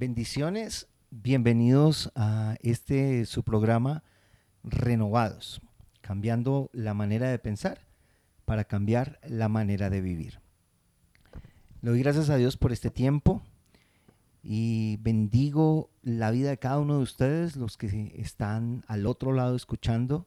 Bendiciones, 0.00 0.88
bienvenidos 1.10 2.10
a 2.14 2.56
este 2.62 3.26
su 3.26 3.42
programa 3.42 4.02
Renovados, 4.64 5.60
cambiando 6.00 6.70
la 6.72 6.94
manera 6.94 7.28
de 7.28 7.38
pensar 7.38 7.86
para 8.46 8.64
cambiar 8.64 9.20
la 9.28 9.50
manera 9.50 9.90
de 9.90 10.00
vivir. 10.00 10.40
Le 11.82 11.90
doy 11.90 11.98
gracias 12.02 12.30
a 12.30 12.36
Dios 12.36 12.56
por 12.56 12.72
este 12.72 12.90
tiempo 12.90 13.42
y 14.42 14.96
bendigo 15.02 15.90
la 16.00 16.30
vida 16.30 16.48
de 16.48 16.58
cada 16.58 16.78
uno 16.78 16.96
de 16.96 17.02
ustedes, 17.02 17.56
los 17.56 17.76
que 17.76 18.14
están 18.16 18.86
al 18.88 19.06
otro 19.06 19.34
lado 19.34 19.54
escuchando 19.54 20.26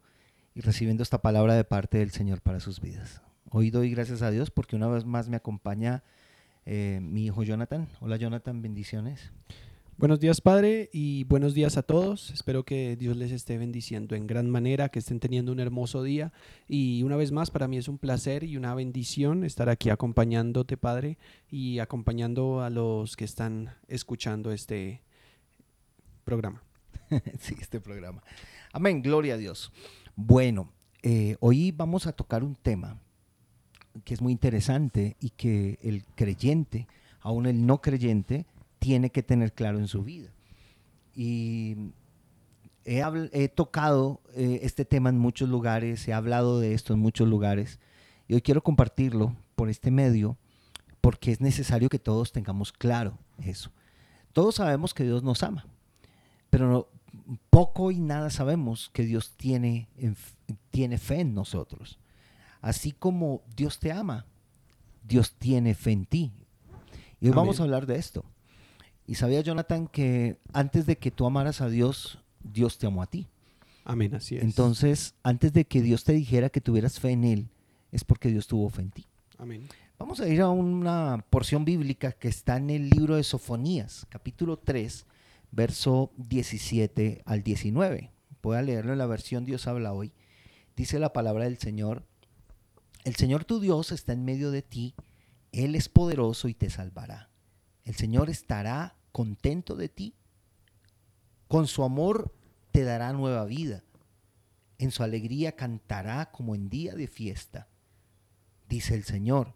y 0.53 0.61
recibiendo 0.61 1.01
esta 1.01 1.23
palabra 1.23 1.55
de 1.55 1.63
parte 1.63 1.97
del 1.97 2.11
Señor 2.11 2.41
para 2.41 2.59
sus 2.59 2.79
vidas. 2.79 3.23
Hoy 3.49 3.71
doy 3.71 3.89
gracias 3.89 4.21
a 4.21 4.29
Dios 4.29 4.51
porque 4.51 4.75
una 4.75 4.87
vez 4.87 5.03
más 5.03 5.29
me 5.29 5.37
acompaña 5.37 6.03
eh, 6.65 6.99
mi 7.01 7.25
hijo 7.25 7.43
Jonathan. 7.43 7.87
Hola 7.99 8.17
Jonathan, 8.17 8.61
bendiciones. 8.61 9.31
Buenos 9.97 10.19
días 10.19 10.41
Padre 10.41 10.89
y 10.91 11.23
buenos 11.25 11.53
días 11.53 11.77
a 11.77 11.83
todos. 11.83 12.31
Espero 12.31 12.63
que 12.63 12.95
Dios 12.95 13.15
les 13.15 13.31
esté 13.31 13.57
bendiciendo 13.57 14.15
en 14.15 14.25
gran 14.25 14.49
manera, 14.49 14.89
que 14.89 14.99
estén 14.99 15.19
teniendo 15.19 15.51
un 15.51 15.59
hermoso 15.59 16.01
día. 16.01 16.33
Y 16.67 17.03
una 17.03 17.15
vez 17.15 17.31
más, 17.31 17.51
para 17.51 17.67
mí 17.67 17.77
es 17.77 17.87
un 17.87 17.99
placer 17.99 18.43
y 18.43 18.57
una 18.57 18.73
bendición 18.73 19.43
estar 19.43 19.69
aquí 19.69 19.89
acompañándote 19.89 20.77
Padre 20.77 21.17
y 21.49 21.79
acompañando 21.79 22.61
a 22.61 22.69
los 22.69 23.15
que 23.15 23.25
están 23.25 23.75
escuchando 23.87 24.51
este 24.51 25.03
programa. 26.23 26.63
sí, 27.39 27.55
este 27.59 27.79
programa. 27.79 28.23
Amén, 28.71 29.01
gloria 29.01 29.35
a 29.35 29.37
Dios. 29.37 29.71
Bueno, 30.15 30.71
eh, 31.03 31.35
hoy 31.39 31.71
vamos 31.71 32.07
a 32.07 32.13
tocar 32.13 32.43
un 32.43 32.55
tema 32.55 32.99
que 34.03 34.13
es 34.13 34.21
muy 34.21 34.31
interesante 34.31 35.15
y 35.19 35.31
que 35.31 35.79
el 35.81 36.05
creyente, 36.15 36.87
aún 37.21 37.45
el 37.45 37.65
no 37.65 37.81
creyente, 37.81 38.45
tiene 38.79 39.11
que 39.11 39.23
tener 39.23 39.53
claro 39.53 39.79
en 39.79 39.87
su 39.87 40.03
vida. 40.03 40.29
Y 41.15 41.93
he, 42.85 43.49
tocado 43.49 44.21
eh, 44.35 44.59
este 44.63 44.85
tema 44.85 45.09
en 45.09 45.17
muchos 45.17 45.49
lugares, 45.49 46.07
he 46.07 46.13
hablado 46.13 46.59
de 46.59 46.73
esto 46.73 46.93
en 46.93 46.99
muchos 46.99 47.27
lugares, 47.27 47.79
y 48.27 48.33
hoy 48.33 48.41
quiero 48.41 48.63
compartirlo 48.63 49.35
por 49.55 49.69
este 49.69 49.91
medio 49.91 50.37
porque 51.01 51.31
es 51.31 51.41
necesario 51.41 51.89
que 51.89 51.99
todos 51.99 52.31
tengamos 52.31 52.71
claro 52.71 53.17
eso. 53.43 53.71
Todos 54.31 54.55
sabemos 54.55 54.93
que 54.93 55.03
Dios 55.03 55.21
nos 55.21 55.43
ama, 55.43 55.67
pero 56.49 56.89
poco 57.49 57.91
y 57.91 57.99
nada 57.99 58.29
sabemos 58.29 58.89
que 58.93 59.03
Dios 59.03 59.33
tiene, 59.37 59.87
tiene 60.71 60.97
fe 60.97 61.19
en 61.19 61.33
nosotros. 61.35 61.99
Así 62.63 62.93
como 62.93 63.43
Dios 63.57 63.77
te 63.77 63.91
ama, 63.91 64.25
Dios 65.03 65.35
tiene 65.37 65.75
fe 65.75 65.91
en 65.91 66.05
ti. 66.05 66.31
Y 67.19 67.27
hoy 67.27 67.33
vamos 67.33 67.59
a 67.59 67.63
hablar 67.63 67.85
de 67.85 67.97
esto. 67.97 68.23
Y 69.05 69.15
sabía 69.15 69.41
Jonathan 69.41 69.85
que 69.85 70.39
antes 70.53 70.85
de 70.85 70.97
que 70.97 71.11
tú 71.11 71.25
amaras 71.25 71.59
a 71.59 71.67
Dios, 71.67 72.19
Dios 72.41 72.77
te 72.77 72.87
amó 72.87 73.03
a 73.03 73.07
ti. 73.07 73.27
Amén, 73.83 74.15
así 74.15 74.37
es. 74.37 74.43
Entonces, 74.43 75.13
antes 75.23 75.51
de 75.51 75.65
que 75.65 75.81
Dios 75.81 76.05
te 76.05 76.13
dijera 76.13 76.49
que 76.49 76.61
tuvieras 76.61 77.01
fe 77.01 77.09
en 77.09 77.25
Él, 77.25 77.49
es 77.91 78.05
porque 78.05 78.29
Dios 78.29 78.47
tuvo 78.47 78.69
fe 78.69 78.83
en 78.83 78.91
ti. 78.91 79.07
Amén. 79.37 79.67
Vamos 79.99 80.21
a 80.21 80.29
ir 80.29 80.39
a 80.39 80.49
una 80.49 81.25
porción 81.29 81.65
bíblica 81.65 82.13
que 82.13 82.29
está 82.29 82.55
en 82.55 82.69
el 82.69 82.89
libro 82.89 83.17
de 83.17 83.23
Sofonías, 83.23 84.07
capítulo 84.07 84.57
3, 84.57 85.05
verso 85.51 86.13
17 86.15 87.23
al 87.25 87.43
19. 87.43 88.09
Voy 88.41 88.55
a 88.55 88.61
leerlo 88.61 88.93
en 88.93 88.99
la 88.99 89.05
versión 89.05 89.43
Dios 89.43 89.67
habla 89.67 89.91
hoy. 89.91 90.13
Dice 90.77 90.97
la 90.97 91.11
palabra 91.11 91.43
del 91.43 91.57
Señor, 91.57 92.05
el 93.03 93.15
Señor 93.15 93.45
tu 93.45 93.59
Dios 93.59 93.91
está 93.91 94.13
en 94.13 94.23
medio 94.25 94.51
de 94.51 94.61
ti, 94.61 94.95
Él 95.51 95.75
es 95.75 95.89
poderoso 95.89 96.47
y 96.47 96.53
te 96.53 96.69
salvará. 96.69 97.29
El 97.83 97.95
Señor 97.95 98.29
estará 98.29 98.95
contento 99.11 99.75
de 99.75 99.89
ti. 99.89 100.15
Con 101.47 101.67
su 101.67 101.83
amor 101.83 102.33
te 102.71 102.83
dará 102.83 103.11
nueva 103.13 103.45
vida. 103.45 103.83
En 104.77 104.91
su 104.91 105.03
alegría 105.03 105.55
cantará 105.55 106.31
como 106.31 106.55
en 106.55 106.69
día 106.69 106.95
de 106.95 107.07
fiesta. 107.07 107.67
Dice 108.69 108.95
el 108.95 109.03
Señor, 109.03 109.53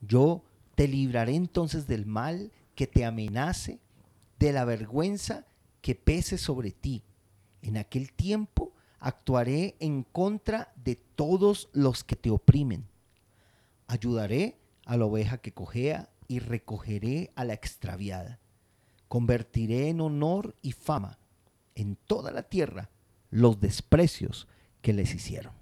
yo 0.00 0.44
te 0.74 0.88
libraré 0.88 1.34
entonces 1.34 1.86
del 1.86 2.04
mal 2.04 2.52
que 2.74 2.86
te 2.86 3.04
amenace, 3.04 3.80
de 4.38 4.52
la 4.52 4.64
vergüenza 4.64 5.46
que 5.80 5.94
pese 5.94 6.36
sobre 6.36 6.72
ti. 6.72 7.02
En 7.62 7.76
aquel 7.76 8.12
tiempo 8.12 8.69
actuaré 9.00 9.76
en 9.80 10.04
contra 10.04 10.72
de 10.76 10.96
todos 10.96 11.68
los 11.72 12.04
que 12.04 12.16
te 12.16 12.30
oprimen. 12.30 12.86
Ayudaré 13.88 14.58
a 14.84 14.96
la 14.96 15.06
oveja 15.06 15.38
que 15.38 15.52
cojea 15.52 16.10
y 16.28 16.38
recogeré 16.38 17.32
a 17.34 17.44
la 17.44 17.54
extraviada. 17.54 18.38
Convertiré 19.08 19.88
en 19.88 20.00
honor 20.00 20.54
y 20.62 20.72
fama 20.72 21.18
en 21.74 21.96
toda 21.96 22.30
la 22.30 22.44
tierra 22.44 22.90
los 23.30 23.60
desprecios 23.60 24.46
que 24.82 24.92
les 24.92 25.14
hicieron. 25.14 25.52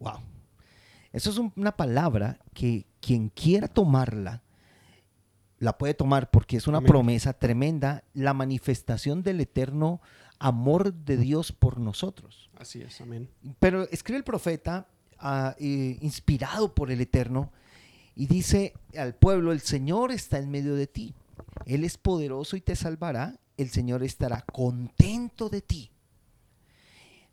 Wow. 0.00 0.20
Eso 1.12 1.30
es 1.30 1.38
una 1.38 1.76
palabra 1.76 2.38
que 2.54 2.86
quien 3.00 3.28
quiera 3.28 3.68
tomarla, 3.68 4.42
la 5.58 5.76
puede 5.76 5.94
tomar 5.94 6.30
porque 6.30 6.56
es 6.56 6.66
una 6.66 6.80
promesa 6.80 7.34
tremenda, 7.34 8.04
la 8.14 8.32
manifestación 8.32 9.22
del 9.22 9.40
eterno 9.40 10.00
amor 10.40 10.92
de 10.92 11.16
Dios 11.16 11.52
por 11.52 11.78
nosotros. 11.78 12.50
Así 12.58 12.80
es, 12.82 13.00
amén. 13.00 13.30
Pero 13.60 13.88
escribe 13.90 14.18
el 14.18 14.24
profeta, 14.24 14.88
ah, 15.18 15.54
eh, 15.60 15.98
inspirado 16.00 16.74
por 16.74 16.90
el 16.90 17.00
Eterno, 17.00 17.52
y 18.16 18.26
dice 18.26 18.74
al 18.98 19.14
pueblo, 19.14 19.52
el 19.52 19.60
Señor 19.60 20.10
está 20.10 20.38
en 20.38 20.50
medio 20.50 20.74
de 20.74 20.86
ti. 20.86 21.14
Él 21.66 21.84
es 21.84 21.96
poderoso 21.96 22.56
y 22.56 22.60
te 22.60 22.74
salvará. 22.74 23.38
El 23.56 23.70
Señor 23.70 24.02
estará 24.02 24.42
contento 24.42 25.48
de 25.48 25.62
ti. 25.62 25.90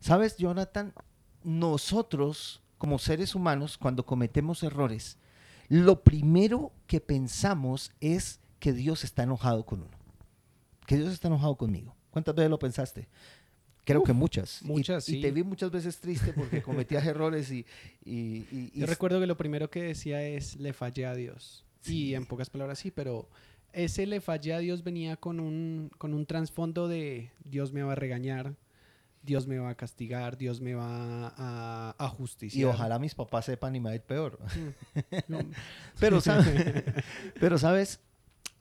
¿Sabes, 0.00 0.36
Jonathan? 0.36 0.92
Nosotros, 1.42 2.62
como 2.76 2.98
seres 2.98 3.34
humanos, 3.34 3.78
cuando 3.78 4.06
cometemos 4.06 4.62
errores, 4.62 5.18
lo 5.68 6.04
primero 6.04 6.72
que 6.86 7.00
pensamos 7.00 7.92
es 8.00 8.40
que 8.58 8.72
Dios 8.72 9.04
está 9.04 9.24
enojado 9.24 9.66
con 9.66 9.80
uno. 9.80 9.98
Que 10.86 10.96
Dios 10.96 11.12
está 11.12 11.28
enojado 11.28 11.56
conmigo. 11.56 11.97
¿Cuántas 12.10 12.34
veces 12.34 12.50
lo 12.50 12.58
pensaste? 12.58 13.08
Creo 13.88 14.02
que 14.02 14.12
muchas. 14.12 14.62
Muchas, 14.62 15.08
y, 15.08 15.22
te 15.22 15.30
vi 15.30 15.42
muchas 15.42 15.70
veces 15.70 15.98
triste 15.98 16.34
porque 16.34 16.60
cometías 16.62 17.06
errores 17.06 17.50
y, 17.50 17.64
Yo 18.74 18.86
recuerdo 18.86 19.18
que 19.18 19.26
lo 19.26 19.36
primero 19.36 19.70
que 19.70 19.82
decía 19.82 20.22
es, 20.22 20.56
le 20.56 20.72
fallé 20.72 21.06
a 21.06 21.14
Dios. 21.14 21.64
Sí. 21.80 22.08
Y 22.08 22.14
en 22.14 22.26
pocas 22.26 22.50
palabras 22.50 22.78
sí, 22.80 22.90
pero 22.90 23.28
ese 23.72 24.06
le 24.06 24.20
fallé 24.20 24.52
a 24.52 24.58
Dios 24.58 24.84
venía 24.84 25.16
con 25.16 25.40
un, 25.40 25.90
con 25.96 26.12
un 26.12 26.26
trasfondo 26.26 26.88
de 26.88 27.30
Dios 27.44 27.72
me 27.72 27.82
va 27.82 27.92
a 27.92 27.94
regañar, 27.94 28.54
Dios 29.22 29.46
me 29.46 29.58
va 29.58 29.70
a 29.70 29.74
castigar, 29.74 30.36
Dios 30.36 30.60
me 30.60 30.74
va 30.74 31.32
a, 31.36 31.94
a 31.98 32.08
justiciar. 32.08 32.60
Y 32.60 32.64
ojalá 32.64 32.98
mis 32.98 33.14
papás 33.14 33.46
sepan 33.46 33.74
y 33.74 33.80
me 33.80 33.86
va 33.86 33.92
a 33.92 33.94
ir 33.94 34.02
peor. 34.02 34.38
Mm. 35.28 35.36
pero, 36.00 36.20
¿sabes? 36.20 36.84
pero, 37.40 37.56
¿sabes? 37.56 38.00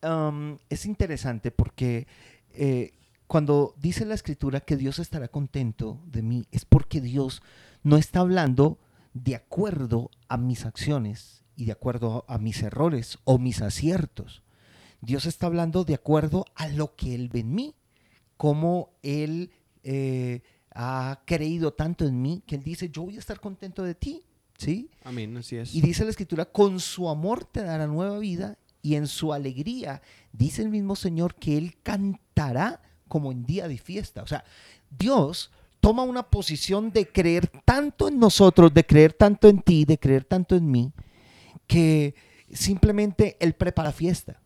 Um, 0.01 0.57
es 0.69 0.85
interesante 0.85 1.51
porque... 1.51 2.07
Eh, 2.53 2.93
cuando 3.27 3.75
dice 3.77 4.05
la 4.05 4.15
escritura 4.15 4.61
que 4.61 4.77
Dios 4.77 4.99
estará 4.99 5.27
contento 5.27 6.01
de 6.05 6.21
mí, 6.21 6.45
es 6.51 6.63
porque 6.63 7.01
Dios 7.01 7.41
no 7.83 7.97
está 7.97 8.21
hablando 8.21 8.79
de 9.13 9.35
acuerdo 9.35 10.11
a 10.29 10.37
mis 10.37 10.65
acciones 10.65 11.43
y 11.55 11.65
de 11.65 11.73
acuerdo 11.73 12.23
a 12.27 12.37
mis 12.37 12.63
errores 12.63 13.19
o 13.25 13.37
mis 13.37 13.61
aciertos. 13.61 14.43
Dios 15.01 15.25
está 15.25 15.47
hablando 15.47 15.83
de 15.83 15.95
acuerdo 15.95 16.45
a 16.55 16.67
lo 16.69 16.95
que 16.95 17.15
Él 17.15 17.29
ve 17.29 17.41
en 17.41 17.53
mí, 17.53 17.75
como 18.37 18.97
Él 19.01 19.51
eh, 19.83 20.41
ha 20.73 21.21
creído 21.25 21.73
tanto 21.73 22.05
en 22.05 22.21
mí 22.21 22.43
que 22.45 22.55
Él 22.55 22.63
dice, 22.63 22.89
yo 22.89 23.03
voy 23.03 23.17
a 23.17 23.19
estar 23.19 23.39
contento 23.39 23.83
de 23.83 23.95
ti. 23.95 24.23
¿Sí? 24.57 24.89
Amén, 25.03 25.37
así 25.37 25.55
es. 25.55 25.75
Y 25.75 25.81
dice 25.81 26.03
la 26.03 26.09
escritura, 26.09 26.45
con 26.45 26.79
su 26.79 27.09
amor 27.09 27.45
te 27.45 27.61
dará 27.61 27.85
nueva 27.85 28.17
vida 28.17 28.57
y 28.81 28.95
en 28.95 29.05
su 29.05 29.31
alegría, 29.31 30.01
dice 30.31 30.63
el 30.63 30.69
mismo 30.69 30.95
Señor, 30.95 31.35
que 31.35 31.57
Él 31.57 31.75
cantará 31.83 32.81
como 33.07 33.31
en 33.31 33.45
día 33.45 33.67
de 33.67 33.77
fiesta. 33.77 34.23
O 34.23 34.27
sea, 34.27 34.43
Dios 34.97 35.51
toma 35.79 36.03
una 36.03 36.23
posición 36.23 36.91
de 36.91 37.07
creer 37.07 37.47
tanto 37.65 38.07
en 38.07 38.19
nosotros, 38.19 38.73
de 38.73 38.85
creer 38.85 39.13
tanto 39.13 39.47
en 39.47 39.61
ti, 39.61 39.85
de 39.85 39.97
creer 39.97 40.25
tanto 40.25 40.55
en 40.55 40.69
mí, 40.69 40.91
que 41.65 42.15
simplemente 42.51 43.37
Él 43.39 43.53
prepara 43.53 43.91
fiesta. 43.91 44.41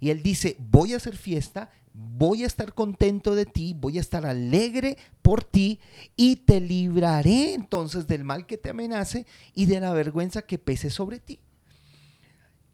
Y 0.00 0.10
Él 0.10 0.22
dice, 0.22 0.56
voy 0.58 0.94
a 0.94 0.96
hacer 0.96 1.16
fiesta, 1.16 1.70
voy 1.94 2.44
a 2.44 2.46
estar 2.46 2.74
contento 2.74 3.34
de 3.34 3.46
ti, 3.46 3.74
voy 3.78 3.98
a 3.98 4.00
estar 4.00 4.26
alegre 4.26 4.96
por 5.20 5.44
ti 5.44 5.78
y 6.16 6.36
te 6.36 6.60
libraré 6.60 7.54
entonces 7.54 8.06
del 8.06 8.24
mal 8.24 8.46
que 8.46 8.58
te 8.58 8.70
amenace 8.70 9.26
y 9.54 9.66
de 9.66 9.80
la 9.80 9.92
vergüenza 9.92 10.42
que 10.42 10.58
pese 10.58 10.90
sobre 10.90 11.20
ti. 11.20 11.38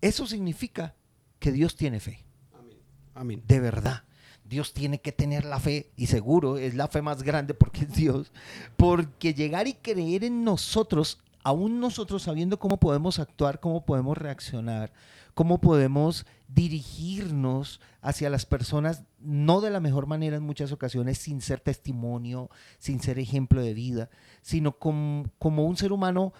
Eso 0.01 0.27
significa 0.27 0.95
que 1.39 1.53
Dios 1.53 1.77
tiene 1.77 2.01
fe. 2.01 2.25
Amén. 2.55 2.79
Amén. 3.15 3.43
De 3.47 3.61
verdad. 3.61 4.05
Dios 4.49 4.73
tiene 4.73 5.01
que 5.01 5.13
tener 5.13 5.45
la 5.45 5.61
fe, 5.61 5.91
y 5.97 6.07
seguro 6.07 6.57
es 6.57 6.75
la 6.75 6.89
fe 6.89 7.03
más 7.03 7.23
grande 7.23 7.55
porque 7.55 7.83
es 7.85 7.95
Dios, 7.95 8.33
porque 8.77 9.35
llegar 9.35 9.69
y 9.69 9.75
creer 9.75 10.25
en 10.25 10.45
nosotros, 10.45 11.19
aún 11.43 11.81
nosotros 11.81 12.23
sabiendo 12.23 12.59
cómo 12.59 12.79
podemos 12.79 13.19
actuar, 13.19 13.61
cómo 13.61 13.85
podemos 13.85 14.17
reaccionar, 14.17 14.93
cómo 15.35 15.61
podemos 15.61 16.27
dirigirnos 16.49 17.81
hacia 18.01 18.31
las 18.31 18.47
personas, 18.47 19.05
no 19.21 19.61
de 19.61 19.71
la 19.71 19.81
mejor 19.81 20.07
manera 20.07 20.37
en 20.37 20.43
muchas 20.43 20.73
ocasiones, 20.73 21.19
sin 21.19 21.43
ser 21.43 21.61
testimonio, 21.61 22.51
sin 22.79 23.01
ser 23.01 23.19
ejemplo 23.19 23.61
de 23.61 23.75
vida, 23.75 24.09
sino 24.41 24.79
como, 24.79 25.27
como 25.39 25.67
un 25.67 25.77
ser 25.77 25.93
humano 25.93 26.33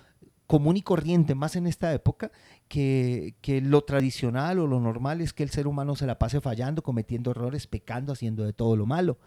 común 0.49 0.79
y 0.79 0.83
corriente, 0.83 1.37
más 1.37 1.55
en 1.55 1.69
esta 1.69 1.93
época, 1.93 2.33
que, 2.67 3.37
que, 3.43 3.61
lo 3.61 3.85
tradicional 3.85 4.59
o 4.59 4.67
lo 4.67 4.81
normal 4.81 5.21
es 5.21 5.33
que 5.33 5.45
el 5.45 5.51
ser 5.51 5.69
humano 5.69 5.95
se 5.95 6.07
la 6.07 6.19
pase 6.19 6.41
fallando, 6.41 6.83
cometiendo 6.83 7.31
errores, 7.31 7.67
pecando, 7.69 8.15
haciendo 8.15 8.45
de 8.45 8.55
todo 8.55 8.75
lo 8.75 8.87
malo. 8.87 9.19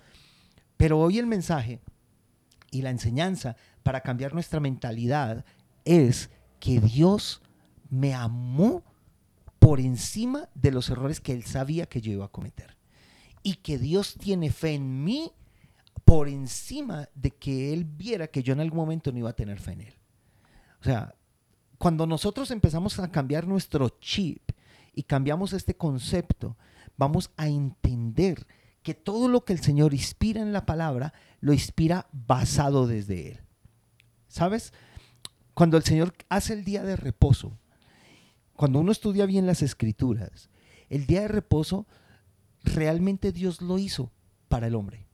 Pero 0.77 0.99
hoy 0.99 1.19
el 1.19 1.27
mensaje 1.27 1.79
y 2.71 2.81
la 2.81 2.89
enseñanza 2.89 3.55
para 3.83 4.01
cambiar 4.01 4.33
nuestra 4.33 4.59
mentalidad 4.59 5.45
es 5.85 6.31
que 6.59 6.81
Dios 6.81 7.41
me 7.89 8.15
amó 8.15 8.83
por 9.59 9.79
encima 9.79 10.49
de 10.55 10.71
los 10.71 10.89
errores 10.89 11.21
que 11.21 11.33
Él 11.33 11.43
sabía 11.43 11.85
que 11.85 12.01
yo 12.01 12.11
iba 12.11 12.25
a 12.25 12.31
cometer. 12.31 12.77
Y 13.43 13.55
que 13.55 13.77
Dios 13.77 14.15
tiene 14.19 14.51
fe 14.51 14.73
en 14.73 15.03
mí 15.03 15.31
por 16.03 16.27
encima 16.27 17.09
de 17.13 17.29
que 17.29 17.73
Él 17.73 17.85
viera 17.85 18.27
que 18.27 18.41
yo 18.41 18.53
en 18.53 18.59
algún 18.59 18.79
momento 18.79 19.11
no 19.11 19.19
iba 19.19 19.29
a 19.29 19.35
tener 19.35 19.59
fe 19.59 19.73
en 19.73 19.81
Él. 19.81 20.00
O 20.81 20.83
sea, 20.83 21.15
cuando 21.77 22.05
nosotros 22.05 22.51
empezamos 22.51 22.99
a 22.99 23.11
cambiar 23.11 23.47
nuestro 23.47 23.89
chip 23.99 24.51
y 24.93 25.03
cambiamos 25.03 25.53
este 25.53 25.75
concepto, 25.75 26.57
vamos 26.97 27.31
a 27.37 27.47
entender 27.47 28.45
que 28.83 28.93
todo 28.93 29.27
lo 29.27 29.45
que 29.45 29.53
el 29.53 29.61
Señor 29.61 29.93
inspira 29.93 30.41
en 30.41 30.53
la 30.53 30.65
palabra, 30.65 31.13
lo 31.39 31.53
inspira 31.53 32.07
basado 32.11 32.87
desde 32.87 33.31
Él. 33.31 33.39
¿Sabes? 34.27 34.73
Cuando 35.53 35.77
el 35.77 35.83
Señor 35.83 36.13
hace 36.29 36.53
el 36.53 36.63
día 36.63 36.83
de 36.83 36.95
reposo, 36.95 37.57
cuando 38.53 38.79
uno 38.79 38.91
estudia 38.91 39.25
bien 39.25 39.45
las 39.45 39.61
escrituras, 39.61 40.49
el 40.89 41.05
día 41.05 41.21
de 41.21 41.27
reposo 41.27 41.87
realmente 42.63 43.31
Dios 43.31 43.61
lo 43.61 43.77
hizo 43.77 44.11
para 44.47 44.67
el 44.67 44.75
hombre. 44.75 45.07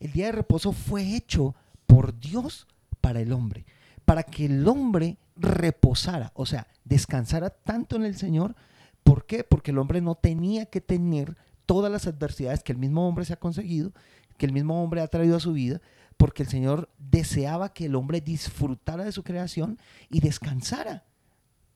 El 0.00 0.12
día 0.12 0.26
de 0.26 0.32
reposo 0.32 0.72
fue 0.72 1.16
hecho 1.16 1.54
por 1.86 2.18
Dios 2.18 2.66
para 3.00 3.20
el 3.20 3.32
hombre, 3.32 3.66
para 4.04 4.22
que 4.22 4.46
el 4.46 4.66
hombre 4.68 5.18
reposara, 5.36 6.32
o 6.34 6.46
sea, 6.46 6.66
descansara 6.84 7.50
tanto 7.50 7.96
en 7.96 8.04
el 8.04 8.16
Señor. 8.16 8.54
¿Por 9.02 9.26
qué? 9.26 9.44
Porque 9.44 9.70
el 9.70 9.78
hombre 9.78 10.00
no 10.00 10.14
tenía 10.14 10.66
que 10.66 10.80
tener 10.80 11.36
todas 11.66 11.90
las 11.90 12.06
adversidades 12.06 12.62
que 12.62 12.72
el 12.72 12.78
mismo 12.78 13.08
hombre 13.08 13.24
se 13.24 13.32
ha 13.32 13.38
conseguido, 13.38 13.92
que 14.36 14.46
el 14.46 14.52
mismo 14.52 14.82
hombre 14.82 15.00
ha 15.00 15.08
traído 15.08 15.36
a 15.36 15.40
su 15.40 15.52
vida, 15.52 15.80
porque 16.16 16.42
el 16.42 16.48
Señor 16.48 16.90
deseaba 16.98 17.72
que 17.72 17.86
el 17.86 17.94
hombre 17.94 18.20
disfrutara 18.20 19.04
de 19.04 19.12
su 19.12 19.22
creación 19.22 19.78
y 20.10 20.20
descansara. 20.20 21.04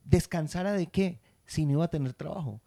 ¿Descansara 0.05 0.73
de 0.73 0.87
qué? 0.87 1.21
Si 1.47 1.67
no 1.67 1.73
iba 1.73 1.85
a 1.85 1.91
tener 1.91 2.15
trabajo. 2.15 2.61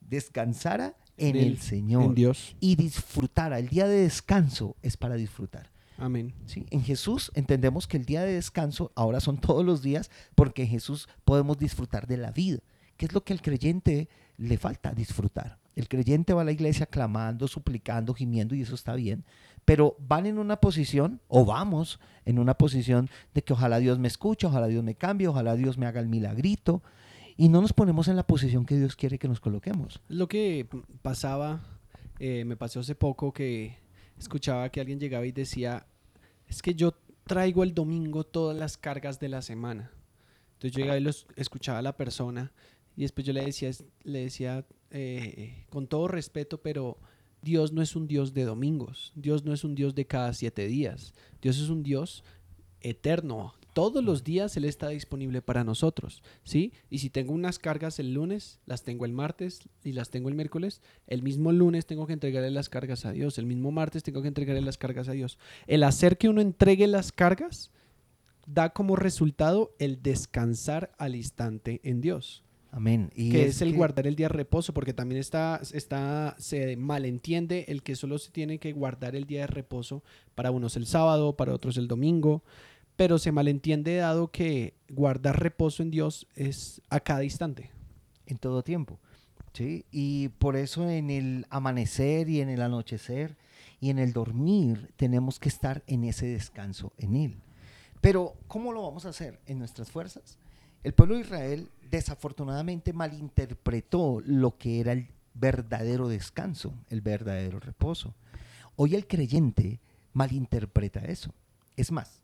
Descansara 0.00 0.96
en 1.16 1.36
el, 1.36 1.58
Señor. 1.58 2.04
En 2.04 2.14
Dios. 2.14 2.56
Y 2.60 2.76
disfrutara. 2.76 3.58
El 3.58 3.68
día 3.68 3.86
de 3.86 4.02
descanso 4.02 4.76
es 4.82 4.96
para 4.96 5.16
disfrutar. 5.16 5.70
Amén. 5.98 6.34
¿Sí? 6.46 6.66
En 6.70 6.82
Jesús 6.82 7.30
entendemos 7.34 7.86
que 7.86 7.96
el 7.96 8.04
día 8.04 8.22
de 8.22 8.34
descanso 8.34 8.92
ahora 8.94 9.20
son 9.20 9.38
todos 9.38 9.64
los 9.64 9.82
días 9.82 10.10
porque 10.34 10.62
en 10.62 10.68
Jesús 10.68 11.08
podemos 11.24 11.58
disfrutar 11.58 12.06
de 12.06 12.16
la 12.16 12.32
vida. 12.32 12.58
¿Qué 12.96 13.06
es 13.06 13.12
lo 13.12 13.24
que 13.24 13.32
al 13.32 13.42
creyente 13.42 14.08
le 14.38 14.58
falta? 14.58 14.92
Disfrutar. 14.92 15.58
El 15.74 15.88
creyente 15.88 16.32
va 16.32 16.40
a 16.42 16.44
la 16.44 16.52
iglesia 16.52 16.86
clamando, 16.86 17.46
suplicando, 17.48 18.14
gimiendo 18.14 18.54
y 18.54 18.62
eso 18.62 18.74
está 18.74 18.94
bien, 18.94 19.24
pero 19.66 19.94
van 19.98 20.24
en 20.24 20.38
una 20.38 20.56
posición, 20.56 21.20
o 21.28 21.44
vamos 21.44 22.00
en 22.24 22.38
una 22.38 22.54
posición 22.54 23.10
de 23.34 23.42
que 23.42 23.52
ojalá 23.52 23.78
Dios 23.78 23.98
me 23.98 24.08
escuche, 24.08 24.46
ojalá 24.46 24.68
Dios 24.68 24.82
me 24.82 24.94
cambie, 24.94 25.28
ojalá 25.28 25.54
Dios 25.54 25.76
me 25.76 25.84
haga 25.84 26.00
el 26.00 26.08
milagrito, 26.08 26.82
y 27.36 27.50
no 27.50 27.60
nos 27.60 27.74
ponemos 27.74 28.08
en 28.08 28.16
la 28.16 28.26
posición 28.26 28.64
que 28.64 28.78
Dios 28.78 28.96
quiere 28.96 29.18
que 29.18 29.28
nos 29.28 29.40
coloquemos. 29.40 30.00
Lo 30.08 30.28
que 30.28 30.66
pasaba, 31.02 31.60
eh, 32.18 32.44
me 32.46 32.56
pasó 32.56 32.80
hace 32.80 32.94
poco 32.94 33.34
que 33.34 33.76
escuchaba 34.18 34.68
que 34.70 34.80
alguien 34.80 35.00
llegaba 35.00 35.26
y 35.26 35.32
decía, 35.32 35.86
es 36.46 36.62
que 36.62 36.74
yo 36.74 36.92
traigo 37.26 37.62
el 37.62 37.74
domingo 37.74 38.24
todas 38.24 38.56
las 38.56 38.76
cargas 38.78 39.18
de 39.20 39.28
la 39.28 39.42
semana. 39.42 39.90
Entonces 40.54 40.72
yo 40.72 40.80
llegaba 40.80 40.98
y 40.98 41.02
los, 41.02 41.26
escuchaba 41.36 41.78
a 41.78 41.82
la 41.82 41.96
persona 41.96 42.52
y 42.96 43.02
después 43.02 43.26
yo 43.26 43.32
le 43.32 43.44
decía, 43.44 43.70
le 44.04 44.20
decía 44.20 44.66
eh, 44.90 45.66
con 45.68 45.86
todo 45.86 46.08
respeto, 46.08 46.62
pero 46.62 46.98
Dios 47.42 47.72
no 47.72 47.82
es 47.82 47.94
un 47.94 48.08
Dios 48.08 48.32
de 48.32 48.44
domingos, 48.44 49.12
Dios 49.14 49.44
no 49.44 49.52
es 49.52 49.64
un 49.64 49.74
Dios 49.74 49.94
de 49.94 50.06
cada 50.06 50.32
siete 50.32 50.66
días, 50.66 51.12
Dios 51.42 51.58
es 51.58 51.68
un 51.68 51.82
Dios 51.82 52.24
eterno. 52.80 53.54
Todos 53.76 54.02
los 54.02 54.24
días 54.24 54.56
Él 54.56 54.64
está 54.64 54.88
disponible 54.88 55.42
para 55.42 55.62
nosotros, 55.62 56.22
¿sí? 56.44 56.72
Y 56.88 57.00
si 57.00 57.10
tengo 57.10 57.34
unas 57.34 57.58
cargas 57.58 57.98
el 57.98 58.14
lunes, 58.14 58.58
las 58.64 58.82
tengo 58.84 59.04
el 59.04 59.12
martes 59.12 59.68
y 59.84 59.92
las 59.92 60.08
tengo 60.08 60.30
el 60.30 60.34
miércoles, 60.34 60.80
el 61.06 61.22
mismo 61.22 61.52
lunes 61.52 61.84
tengo 61.84 62.06
que 62.06 62.14
entregarle 62.14 62.50
las 62.50 62.70
cargas 62.70 63.04
a 63.04 63.12
Dios, 63.12 63.36
el 63.36 63.44
mismo 63.44 63.72
martes 63.72 64.02
tengo 64.02 64.22
que 64.22 64.28
entregarle 64.28 64.62
las 64.62 64.78
cargas 64.78 65.10
a 65.10 65.12
Dios. 65.12 65.38
El 65.66 65.82
hacer 65.82 66.16
que 66.16 66.30
uno 66.30 66.40
entregue 66.40 66.86
las 66.86 67.12
cargas 67.12 67.70
da 68.46 68.70
como 68.70 68.96
resultado 68.96 69.74
el 69.78 70.00
descansar 70.00 70.94
al 70.96 71.14
instante 71.14 71.82
en 71.84 72.00
Dios. 72.00 72.44
Amén. 72.70 73.10
Y 73.14 73.30
que 73.30 73.46
es, 73.46 73.60
el 73.60 73.74
guardar 73.74 74.06
el 74.06 74.16
día 74.16 74.28
de 74.28 74.34
reposo, 74.34 74.74
porque 74.74 74.92
también 74.94 75.20
está, 75.20 75.60
está, 75.72 76.34
se 76.38 76.76
malentiende 76.76 77.66
el 77.68 77.82
que 77.82 77.94
solo 77.94 78.18
se 78.18 78.30
tiene 78.30 78.58
que 78.58 78.72
guardar 78.72 79.16
el 79.16 79.24
día 79.24 79.40
de 79.40 79.46
reposo 79.46 80.02
para 80.34 80.50
unos 80.50 80.76
el 80.76 80.86
sábado, 80.86 81.36
para 81.36 81.54
otros 81.54 81.76
el 81.76 81.88
domingo, 81.88 82.42
pero 82.96 83.18
se 83.18 83.32
malentiende 83.32 83.96
dado 83.96 84.30
que 84.30 84.74
guardar 84.88 85.40
reposo 85.40 85.82
en 85.82 85.90
Dios 85.90 86.26
es 86.34 86.80
a 86.88 87.00
cada 87.00 87.24
instante. 87.24 87.70
En 88.26 88.38
todo 88.38 88.64
tiempo. 88.64 88.98
¿sí? 89.52 89.84
Y 89.90 90.28
por 90.28 90.56
eso 90.56 90.90
en 90.90 91.10
el 91.10 91.46
amanecer 91.50 92.28
y 92.28 92.40
en 92.40 92.48
el 92.48 92.62
anochecer 92.62 93.36
y 93.80 93.90
en 93.90 93.98
el 93.98 94.12
dormir 94.12 94.90
tenemos 94.96 95.38
que 95.38 95.48
estar 95.48 95.82
en 95.86 96.04
ese 96.04 96.26
descanso 96.26 96.92
en 96.98 97.16
Él. 97.16 97.42
Pero 98.00 98.34
¿cómo 98.48 98.72
lo 98.72 98.82
vamos 98.82 99.06
a 99.06 99.10
hacer? 99.10 99.40
¿En 99.46 99.58
nuestras 99.58 99.90
fuerzas? 99.90 100.38
El 100.82 100.92
pueblo 100.92 101.14
de 101.16 101.22
Israel 101.22 101.70
desafortunadamente 101.90 102.92
malinterpretó 102.92 104.20
lo 104.24 104.56
que 104.56 104.80
era 104.80 104.92
el 104.92 105.08
verdadero 105.34 106.08
descanso, 106.08 106.72
el 106.88 107.00
verdadero 107.00 107.60
reposo. 107.60 108.14
Hoy 108.76 108.94
el 108.94 109.06
creyente 109.06 109.80
malinterpreta 110.12 111.00
eso. 111.00 111.34
Es 111.76 111.92
más, 111.92 112.22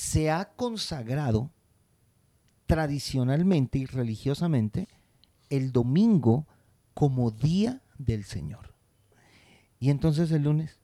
se 0.00 0.30
ha 0.30 0.46
consagrado 0.56 1.50
tradicionalmente 2.64 3.78
y 3.78 3.84
religiosamente 3.84 4.88
el 5.50 5.72
domingo 5.72 6.46
como 6.94 7.30
día 7.30 7.82
del 7.98 8.24
Señor. 8.24 8.74
Y 9.78 9.90
entonces 9.90 10.30
el 10.30 10.44
lunes 10.44 10.80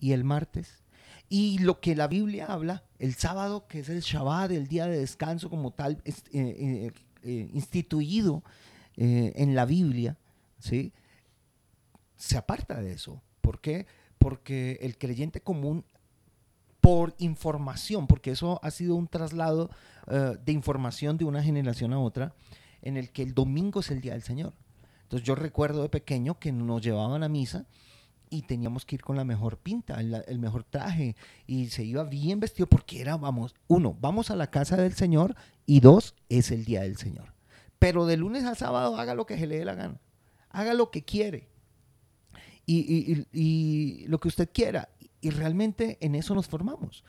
y 0.00 0.10
el 0.10 0.24
martes 0.24 0.82
y 1.28 1.58
lo 1.58 1.78
que 1.78 1.94
la 1.94 2.08
Biblia 2.08 2.46
habla, 2.46 2.82
el 2.98 3.14
sábado, 3.14 3.68
que 3.68 3.78
es 3.78 3.88
el 3.88 4.00
Shabbat, 4.00 4.50
el 4.50 4.66
día 4.66 4.88
de 4.88 4.98
descanso 4.98 5.48
como 5.48 5.70
tal, 5.70 6.02
eh, 6.04 6.12
eh, 6.34 6.92
eh, 7.22 7.50
instituido 7.54 8.42
en 8.96 9.54
la 9.54 9.66
Biblia, 9.66 10.18
¿sí? 10.58 10.92
se 12.16 12.36
aparta 12.36 12.82
de 12.82 12.92
eso. 12.92 13.22
¿Por 13.40 13.60
qué? 13.60 13.86
Porque 14.18 14.80
el 14.82 14.98
creyente 14.98 15.40
común, 15.42 15.84
por 16.82 17.14
información, 17.18 18.08
porque 18.08 18.32
eso 18.32 18.58
ha 18.62 18.70
sido 18.72 18.96
un 18.96 19.06
traslado 19.06 19.70
de 20.44 20.52
información 20.52 21.16
de 21.16 21.24
una 21.24 21.40
generación 21.40 21.92
a 21.92 22.00
otra, 22.00 22.34
en 22.82 22.96
el 22.96 23.10
que 23.10 23.22
el 23.22 23.34
domingo 23.34 23.80
es 23.80 23.90
el 23.92 24.00
día 24.00 24.14
del 24.14 24.24
Señor. 24.24 24.52
Entonces 25.04 25.24
yo 25.24 25.36
recuerdo 25.36 25.82
de 25.82 25.88
pequeño 25.88 26.40
que 26.40 26.50
nos 26.50 26.82
llevaban 26.82 27.22
a 27.22 27.28
misa 27.28 27.66
y 28.30 28.42
teníamos 28.42 28.84
que 28.84 28.96
ir 28.96 29.02
con 29.02 29.16
la 29.16 29.24
mejor 29.24 29.58
pinta, 29.58 30.00
el, 30.00 30.38
mejor 30.40 30.64
traje 30.64 31.14
y 31.46 31.68
se 31.68 31.84
iba 31.84 32.02
bien 32.02 32.40
vestido 32.40 32.66
porque 32.66 33.00
era, 33.00 33.16
vamos, 33.16 33.54
uno, 33.68 33.96
vamos 34.00 34.32
a 34.32 34.36
la 34.36 34.50
casa 34.50 34.76
del 34.76 34.94
Señor 34.94 35.36
y 35.66 35.78
dos, 35.78 36.16
es 36.28 36.50
el 36.50 36.64
día 36.64 36.82
del 36.82 36.96
Señor. 36.96 37.32
Pero 37.78 38.06
de 38.06 38.16
lunes 38.16 38.44
a 38.44 38.56
sábado 38.56 38.96
haga 38.96 39.14
lo 39.14 39.24
que 39.24 39.38
se 39.38 39.46
le 39.46 39.58
dé 39.58 39.64
la 39.64 39.76
gana, 39.76 40.00
haga 40.50 40.74
lo 40.74 40.90
que 40.90 41.04
quiere 41.04 41.48
y, 42.66 43.24
y 43.32 44.06
lo 44.08 44.18
que 44.18 44.28
usted 44.28 44.48
quiera 44.52 44.88
y 45.22 45.30
realmente 45.30 45.96
en 46.02 46.14
eso 46.14 46.34
nos 46.34 46.48
formamos 46.48 47.04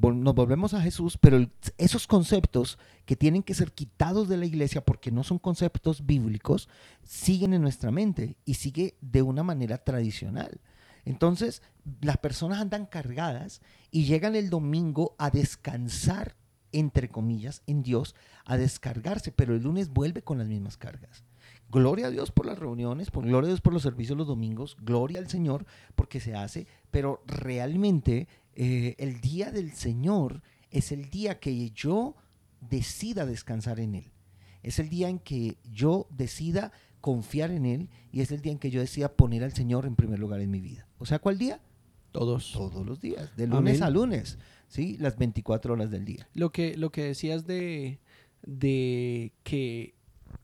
nos 0.00 0.34
volvemos 0.34 0.74
a 0.74 0.80
Jesús, 0.80 1.18
pero 1.18 1.50
esos 1.76 2.06
conceptos 2.06 2.78
que 3.04 3.16
tienen 3.16 3.42
que 3.42 3.54
ser 3.54 3.72
quitados 3.72 4.28
de 4.28 4.36
la 4.36 4.46
iglesia 4.46 4.84
porque 4.84 5.10
no 5.10 5.24
son 5.24 5.38
conceptos 5.38 6.06
bíblicos, 6.06 6.68
siguen 7.02 7.54
en 7.54 7.62
nuestra 7.62 7.90
mente 7.90 8.36
y 8.44 8.54
sigue 8.54 8.96
de 9.00 9.22
una 9.22 9.42
manera 9.42 9.78
tradicional. 9.78 10.60
Entonces, 11.04 11.62
las 12.00 12.18
personas 12.18 12.60
andan 12.60 12.86
cargadas 12.86 13.62
y 13.90 14.04
llegan 14.04 14.36
el 14.36 14.50
domingo 14.50 15.14
a 15.18 15.30
descansar, 15.30 16.36
entre 16.70 17.08
comillas, 17.08 17.62
en 17.66 17.82
Dios, 17.82 18.14
a 18.44 18.56
descargarse, 18.56 19.32
pero 19.32 19.54
el 19.54 19.62
lunes 19.62 19.88
vuelve 19.88 20.22
con 20.22 20.38
las 20.38 20.48
mismas 20.48 20.76
cargas. 20.76 21.24
Gloria 21.70 22.06
a 22.06 22.10
Dios 22.10 22.30
por 22.30 22.46
las 22.46 22.58
reuniones, 22.58 23.10
por 23.10 23.24
gloria 23.24 23.48
a 23.48 23.50
Dios 23.50 23.60
por 23.60 23.74
los 23.74 23.82
servicios 23.82 24.16
los 24.16 24.26
domingos, 24.26 24.76
gloria 24.80 25.18
al 25.18 25.28
Señor 25.28 25.66
porque 25.94 26.18
se 26.20 26.34
hace, 26.34 26.66
pero 26.90 27.22
realmente 27.26 28.26
eh, 28.54 28.94
el 28.98 29.20
día 29.20 29.50
del 29.52 29.72
Señor 29.72 30.42
es 30.70 30.92
el 30.92 31.10
día 31.10 31.38
que 31.38 31.70
yo 31.70 32.16
decida 32.60 33.26
descansar 33.26 33.80
en 33.80 33.94
Él. 33.94 34.12
Es 34.62 34.78
el 34.78 34.88
día 34.88 35.08
en 35.08 35.18
que 35.18 35.58
yo 35.70 36.06
decida 36.10 36.72
confiar 37.00 37.50
en 37.50 37.66
Él 37.66 37.88
y 38.12 38.20
es 38.20 38.32
el 38.32 38.40
día 38.40 38.52
en 38.52 38.58
que 38.58 38.70
yo 38.70 38.80
decida 38.80 39.12
poner 39.12 39.44
al 39.44 39.52
Señor 39.52 39.86
en 39.86 39.94
primer 39.94 40.18
lugar 40.18 40.40
en 40.40 40.50
mi 40.50 40.60
vida. 40.60 40.88
O 40.98 41.06
sea, 41.06 41.18
¿cuál 41.18 41.38
día? 41.38 41.60
Todos. 42.12 42.52
Todos 42.52 42.84
los 42.84 43.00
días, 43.00 43.36
de 43.36 43.46
lunes 43.46 43.76
Amén. 43.76 43.82
a 43.82 43.90
lunes, 43.90 44.38
¿sí? 44.66 44.96
Las 44.98 45.18
24 45.18 45.74
horas 45.74 45.90
del 45.90 46.04
día. 46.04 46.28
Lo 46.34 46.50
que, 46.50 46.76
lo 46.76 46.90
que 46.90 47.04
decías 47.04 47.46
de, 47.46 48.00
de 48.42 49.32
que 49.44 49.94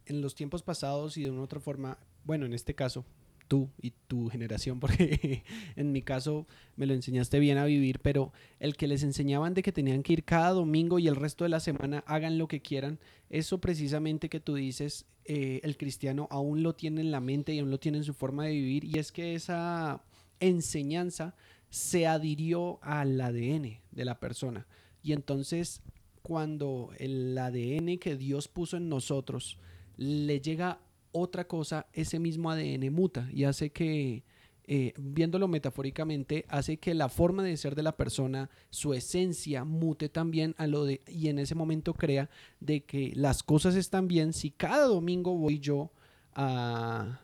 en 0.06 0.20
los 0.20 0.34
tiempos 0.34 0.62
pasados 0.62 1.16
y 1.16 1.24
de 1.24 1.30
una 1.30 1.42
otra 1.42 1.60
forma, 1.60 1.98
bueno, 2.24 2.46
en 2.46 2.54
este 2.54 2.74
caso, 2.74 3.04
tú 3.48 3.70
y 3.80 3.92
tu 4.08 4.28
generación, 4.28 4.80
porque 4.80 5.44
en 5.76 5.92
mi 5.92 6.02
caso 6.02 6.46
me 6.76 6.86
lo 6.86 6.94
enseñaste 6.94 7.38
bien 7.38 7.58
a 7.58 7.64
vivir, 7.64 8.00
pero 8.00 8.32
el 8.60 8.76
que 8.76 8.88
les 8.88 9.02
enseñaban 9.02 9.54
de 9.54 9.62
que 9.62 9.72
tenían 9.72 10.02
que 10.02 10.14
ir 10.14 10.24
cada 10.24 10.50
domingo 10.50 10.98
y 10.98 11.08
el 11.08 11.16
resto 11.16 11.44
de 11.44 11.50
la 11.50 11.60
semana 11.60 12.04
hagan 12.06 12.38
lo 12.38 12.48
que 12.48 12.60
quieran, 12.60 12.98
eso 13.30 13.60
precisamente 13.60 14.28
que 14.28 14.40
tú 14.40 14.54
dices, 14.54 15.06
eh, 15.24 15.60
el 15.62 15.76
cristiano 15.76 16.28
aún 16.30 16.62
lo 16.62 16.74
tiene 16.74 17.00
en 17.00 17.10
la 17.10 17.20
mente 17.20 17.54
y 17.54 17.58
aún 17.58 17.70
lo 17.70 17.80
tiene 17.80 17.98
en 17.98 18.04
su 18.04 18.14
forma 18.14 18.44
de 18.44 18.52
vivir, 18.52 18.84
y 18.84 18.98
es 18.98 19.12
que 19.12 19.34
esa 19.34 20.02
enseñanza 20.40 21.34
se 21.70 22.06
adhirió 22.06 22.78
al 22.82 23.20
ADN 23.20 23.80
de 23.90 24.04
la 24.04 24.20
persona. 24.20 24.66
Y 25.02 25.12
entonces, 25.12 25.82
cuando 26.22 26.90
el 26.98 27.36
ADN 27.36 27.98
que 27.98 28.16
Dios 28.16 28.48
puso 28.48 28.76
en 28.76 28.88
nosotros 28.88 29.58
le 29.96 30.40
llega 30.40 30.80
otra 31.12 31.46
cosa, 31.46 31.86
ese 31.92 32.18
mismo 32.18 32.50
ADN 32.50 32.92
muta 32.92 33.28
y 33.32 33.44
hace 33.44 33.70
que, 33.70 34.24
eh, 34.66 34.92
viéndolo 34.98 35.46
metafóricamente, 35.46 36.44
hace 36.48 36.78
que 36.78 36.94
la 36.94 37.08
forma 37.08 37.42
de 37.42 37.56
ser 37.56 37.74
de 37.74 37.82
la 37.84 37.96
persona, 37.96 38.50
su 38.70 38.94
esencia, 38.94 39.64
mute 39.64 40.08
también 40.08 40.54
a 40.58 40.66
lo 40.66 40.84
de, 40.84 41.02
y 41.06 41.28
en 41.28 41.38
ese 41.38 41.54
momento 41.54 41.94
crea 41.94 42.30
de 42.60 42.84
que 42.84 43.12
las 43.14 43.42
cosas 43.42 43.76
están 43.76 44.08
bien 44.08 44.32
si 44.32 44.50
cada 44.50 44.86
domingo 44.86 45.36
voy 45.36 45.60
yo 45.60 45.92
a, 46.34 47.20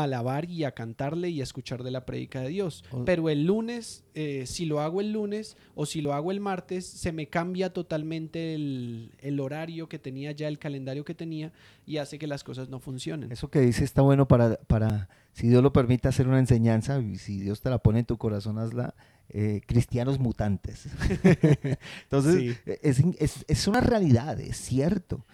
a 0.00 0.04
alabar 0.04 0.50
y 0.50 0.64
a 0.64 0.72
cantarle 0.72 1.30
y 1.30 1.40
a 1.40 1.42
escuchar 1.44 1.82
de 1.82 1.90
la 1.90 2.04
prédica 2.06 2.40
de 2.40 2.48
Dios. 2.48 2.84
Pero 3.04 3.28
el 3.28 3.44
lunes, 3.44 4.04
eh, 4.14 4.44
si 4.46 4.64
lo 4.66 4.80
hago 4.80 5.00
el 5.00 5.12
lunes 5.12 5.56
o 5.74 5.86
si 5.86 6.00
lo 6.00 6.12
hago 6.14 6.30
el 6.32 6.40
martes, 6.40 6.86
se 6.86 7.12
me 7.12 7.28
cambia 7.28 7.72
totalmente 7.72 8.54
el, 8.54 9.12
el 9.20 9.40
horario 9.40 9.88
que 9.88 9.98
tenía 9.98 10.32
ya, 10.32 10.48
el 10.48 10.58
calendario 10.58 11.04
que 11.04 11.14
tenía 11.14 11.52
y 11.86 11.98
hace 11.98 12.18
que 12.18 12.26
las 12.26 12.44
cosas 12.44 12.68
no 12.68 12.80
funcionen. 12.80 13.30
Eso 13.32 13.48
que 13.50 13.60
dice 13.60 13.84
está 13.84 14.02
bueno 14.02 14.26
para, 14.28 14.56
para, 14.66 15.08
si 15.32 15.48
Dios 15.48 15.62
lo 15.62 15.72
permite, 15.72 16.08
hacer 16.08 16.26
una 16.28 16.38
enseñanza, 16.38 17.00
y 17.00 17.16
si 17.18 17.40
Dios 17.40 17.60
te 17.60 17.70
la 17.70 17.78
pone 17.78 18.00
en 18.00 18.06
tu 18.06 18.16
corazón, 18.18 18.58
hazla. 18.58 18.94
eh, 19.28 19.60
cristianos 19.66 20.18
mutantes. 20.20 20.86
Entonces, 22.04 22.34
Sí. 22.36 22.56
eh, 22.66 22.78
es, 22.82 23.00
es- 23.18 23.44
es 23.48 23.66
una 23.66 23.80
realidad, 23.80 24.40
es 24.40 24.56
cierto. 24.56 25.24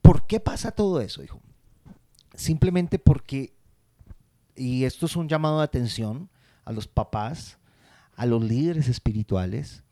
¿Por 0.00 0.26
qué 0.26 0.40
pasa 0.40 0.70
todo 0.70 1.00
eso, 1.00 1.22
hijo? 1.22 1.40
Simplemente 2.34 2.98
porque, 2.98 3.54
y 4.56 4.84
esto 4.84 5.06
es 5.06 5.16
un 5.16 5.28
llamado 5.28 5.58
de 5.58 5.64
atención 5.64 6.30
a 6.64 6.72
los 6.72 6.88
papás, 6.88 7.58
a 8.16 8.26
los 8.26 8.42
líderes 8.42 8.88
espirituales, 8.88 9.82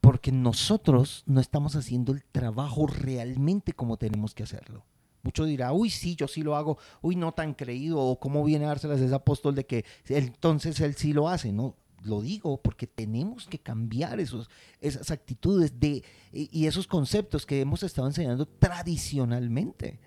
porque 0.00 0.30
nosotros 0.30 1.24
no 1.26 1.40
estamos 1.40 1.74
haciendo 1.74 2.12
el 2.12 2.24
trabajo 2.24 2.86
realmente 2.86 3.72
como 3.72 3.96
tenemos 3.96 4.34
que 4.34 4.44
hacerlo. 4.44 4.84
Mucho 5.22 5.44
dirá, 5.44 5.72
uy, 5.72 5.90
sí, 5.90 6.14
yo 6.14 6.28
sí 6.28 6.42
lo 6.42 6.54
hago, 6.54 6.78
uy, 7.02 7.16
no 7.16 7.32
tan 7.32 7.54
creído, 7.54 7.98
o 7.98 8.20
cómo 8.20 8.44
viene 8.44 8.64
a 8.64 8.68
dárselas 8.68 9.00
ese 9.00 9.14
apóstol 9.14 9.56
de 9.56 9.66
que 9.66 9.84
entonces 10.08 10.78
él 10.78 10.94
sí 10.94 11.12
lo 11.12 11.28
hace, 11.28 11.52
¿no? 11.52 11.74
Lo 12.04 12.22
digo 12.22 12.62
porque 12.62 12.86
tenemos 12.86 13.48
que 13.48 13.58
cambiar 13.58 14.20
esos, 14.20 14.48
esas 14.80 15.10
actitudes 15.10 15.80
de, 15.80 16.04
y, 16.32 16.48
y 16.52 16.66
esos 16.68 16.86
conceptos 16.86 17.44
que 17.44 17.60
hemos 17.60 17.82
estado 17.82 18.06
enseñando 18.06 18.46
tradicionalmente. 18.46 19.98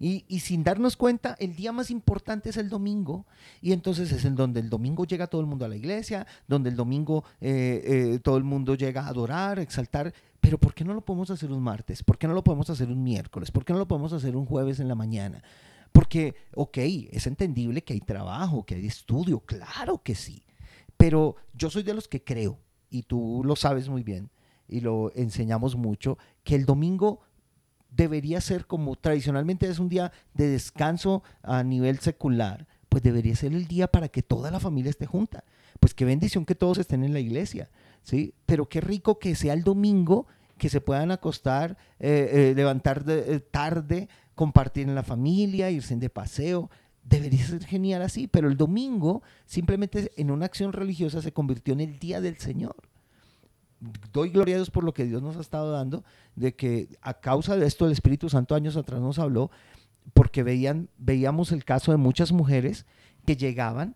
Y, 0.00 0.22
sin 0.40 0.62
darnos 0.62 0.96
cuenta, 0.96 1.36
el 1.40 1.56
día 1.56 1.72
más 1.72 1.90
importante 1.90 2.50
es 2.50 2.56
el 2.56 2.68
domingo, 2.68 3.26
y 3.60 3.72
entonces 3.72 4.12
es 4.12 4.24
en 4.24 4.36
donde 4.36 4.60
el 4.60 4.70
domingo 4.70 5.04
llega 5.04 5.26
todo 5.26 5.40
el 5.40 5.48
mundo 5.48 5.64
a 5.64 5.68
la 5.68 5.74
iglesia, 5.74 6.24
donde 6.46 6.70
el 6.70 6.76
domingo 6.76 7.24
eh, 7.40 7.82
eh, 7.84 8.18
todo 8.20 8.36
el 8.36 8.44
mundo 8.44 8.76
llega 8.76 9.02
a 9.02 9.08
adorar, 9.08 9.58
a 9.58 9.62
exaltar. 9.62 10.14
Pero 10.40 10.56
¿por 10.56 10.72
qué 10.72 10.84
no 10.84 10.94
lo 10.94 11.00
podemos 11.00 11.30
hacer 11.30 11.50
un 11.50 11.60
martes? 11.62 12.04
¿Por 12.04 12.16
qué 12.16 12.28
no 12.28 12.34
lo 12.34 12.44
podemos 12.44 12.70
hacer 12.70 12.88
un 12.88 13.02
miércoles? 13.02 13.50
¿Por 13.50 13.64
qué 13.64 13.72
no 13.72 13.80
lo 13.80 13.88
podemos 13.88 14.12
hacer 14.12 14.36
un 14.36 14.46
jueves 14.46 14.78
en 14.78 14.86
la 14.86 14.94
mañana? 14.94 15.42
Porque, 15.90 16.36
ok, 16.54 16.78
es 17.10 17.26
entendible 17.26 17.82
que 17.82 17.94
hay 17.94 18.00
trabajo, 18.00 18.64
que 18.64 18.76
hay 18.76 18.86
estudio, 18.86 19.40
claro 19.40 20.00
que 20.02 20.14
sí. 20.14 20.44
Pero 20.96 21.36
yo 21.54 21.70
soy 21.70 21.82
de 21.82 21.94
los 21.94 22.06
que 22.06 22.22
creo, 22.22 22.58
y 22.88 23.02
tú 23.02 23.42
lo 23.44 23.56
sabes 23.56 23.88
muy 23.88 24.04
bien, 24.04 24.30
y 24.68 24.80
lo 24.80 25.10
enseñamos 25.14 25.74
mucho, 25.76 26.18
que 26.44 26.54
el 26.54 26.66
domingo 26.66 27.20
debería 27.90 28.40
ser 28.40 28.66
como 28.66 28.96
tradicionalmente 28.96 29.68
es 29.68 29.78
un 29.78 29.88
día 29.88 30.12
de 30.34 30.48
descanso 30.48 31.22
a 31.42 31.62
nivel 31.62 31.98
secular, 31.98 32.66
pues 32.88 33.02
debería 33.02 33.34
ser 33.36 33.52
el 33.52 33.66
día 33.66 33.88
para 33.88 34.08
que 34.08 34.22
toda 34.22 34.50
la 34.50 34.60
familia 34.60 34.90
esté 34.90 35.06
junta. 35.06 35.44
Pues 35.80 35.94
qué 35.94 36.04
bendición 36.04 36.44
que 36.44 36.54
todos 36.54 36.78
estén 36.78 37.04
en 37.04 37.12
la 37.12 37.20
iglesia, 37.20 37.70
¿sí? 38.02 38.34
Pero 38.46 38.68
qué 38.68 38.80
rico 38.80 39.18
que 39.18 39.34
sea 39.34 39.52
el 39.52 39.62
domingo, 39.62 40.26
que 40.58 40.68
se 40.68 40.80
puedan 40.80 41.10
acostar, 41.10 41.76
eh, 42.00 42.50
eh, 42.50 42.54
levantar 42.56 43.04
eh, 43.06 43.40
tarde, 43.40 44.08
compartir 44.34 44.88
en 44.88 44.94
la 44.94 45.02
familia, 45.02 45.70
irse 45.70 45.96
de 45.96 46.10
paseo. 46.10 46.70
Debería 47.04 47.46
ser 47.46 47.64
genial 47.64 48.02
así, 48.02 48.26
pero 48.26 48.48
el 48.48 48.56
domingo 48.56 49.22
simplemente 49.46 50.12
en 50.16 50.30
una 50.30 50.46
acción 50.46 50.72
religiosa 50.72 51.22
se 51.22 51.32
convirtió 51.32 51.74
en 51.74 51.80
el 51.80 51.98
día 51.98 52.20
del 52.20 52.38
Señor 52.38 52.87
doy 54.12 54.30
gloria 54.30 54.56
a 54.56 54.58
Dios 54.58 54.70
por 54.70 54.84
lo 54.84 54.92
que 54.92 55.04
Dios 55.04 55.22
nos 55.22 55.36
ha 55.36 55.40
estado 55.40 55.72
dando, 55.72 56.04
de 56.36 56.54
que 56.54 56.88
a 57.00 57.14
causa 57.14 57.56
de 57.56 57.66
esto 57.66 57.86
el 57.86 57.92
Espíritu 57.92 58.28
Santo 58.28 58.54
años 58.54 58.76
atrás 58.76 59.00
nos 59.00 59.18
habló, 59.18 59.50
porque 60.14 60.42
veían, 60.42 60.88
veíamos 60.98 61.52
el 61.52 61.64
caso 61.64 61.92
de 61.92 61.98
muchas 61.98 62.32
mujeres 62.32 62.86
que 63.26 63.36
llegaban 63.36 63.94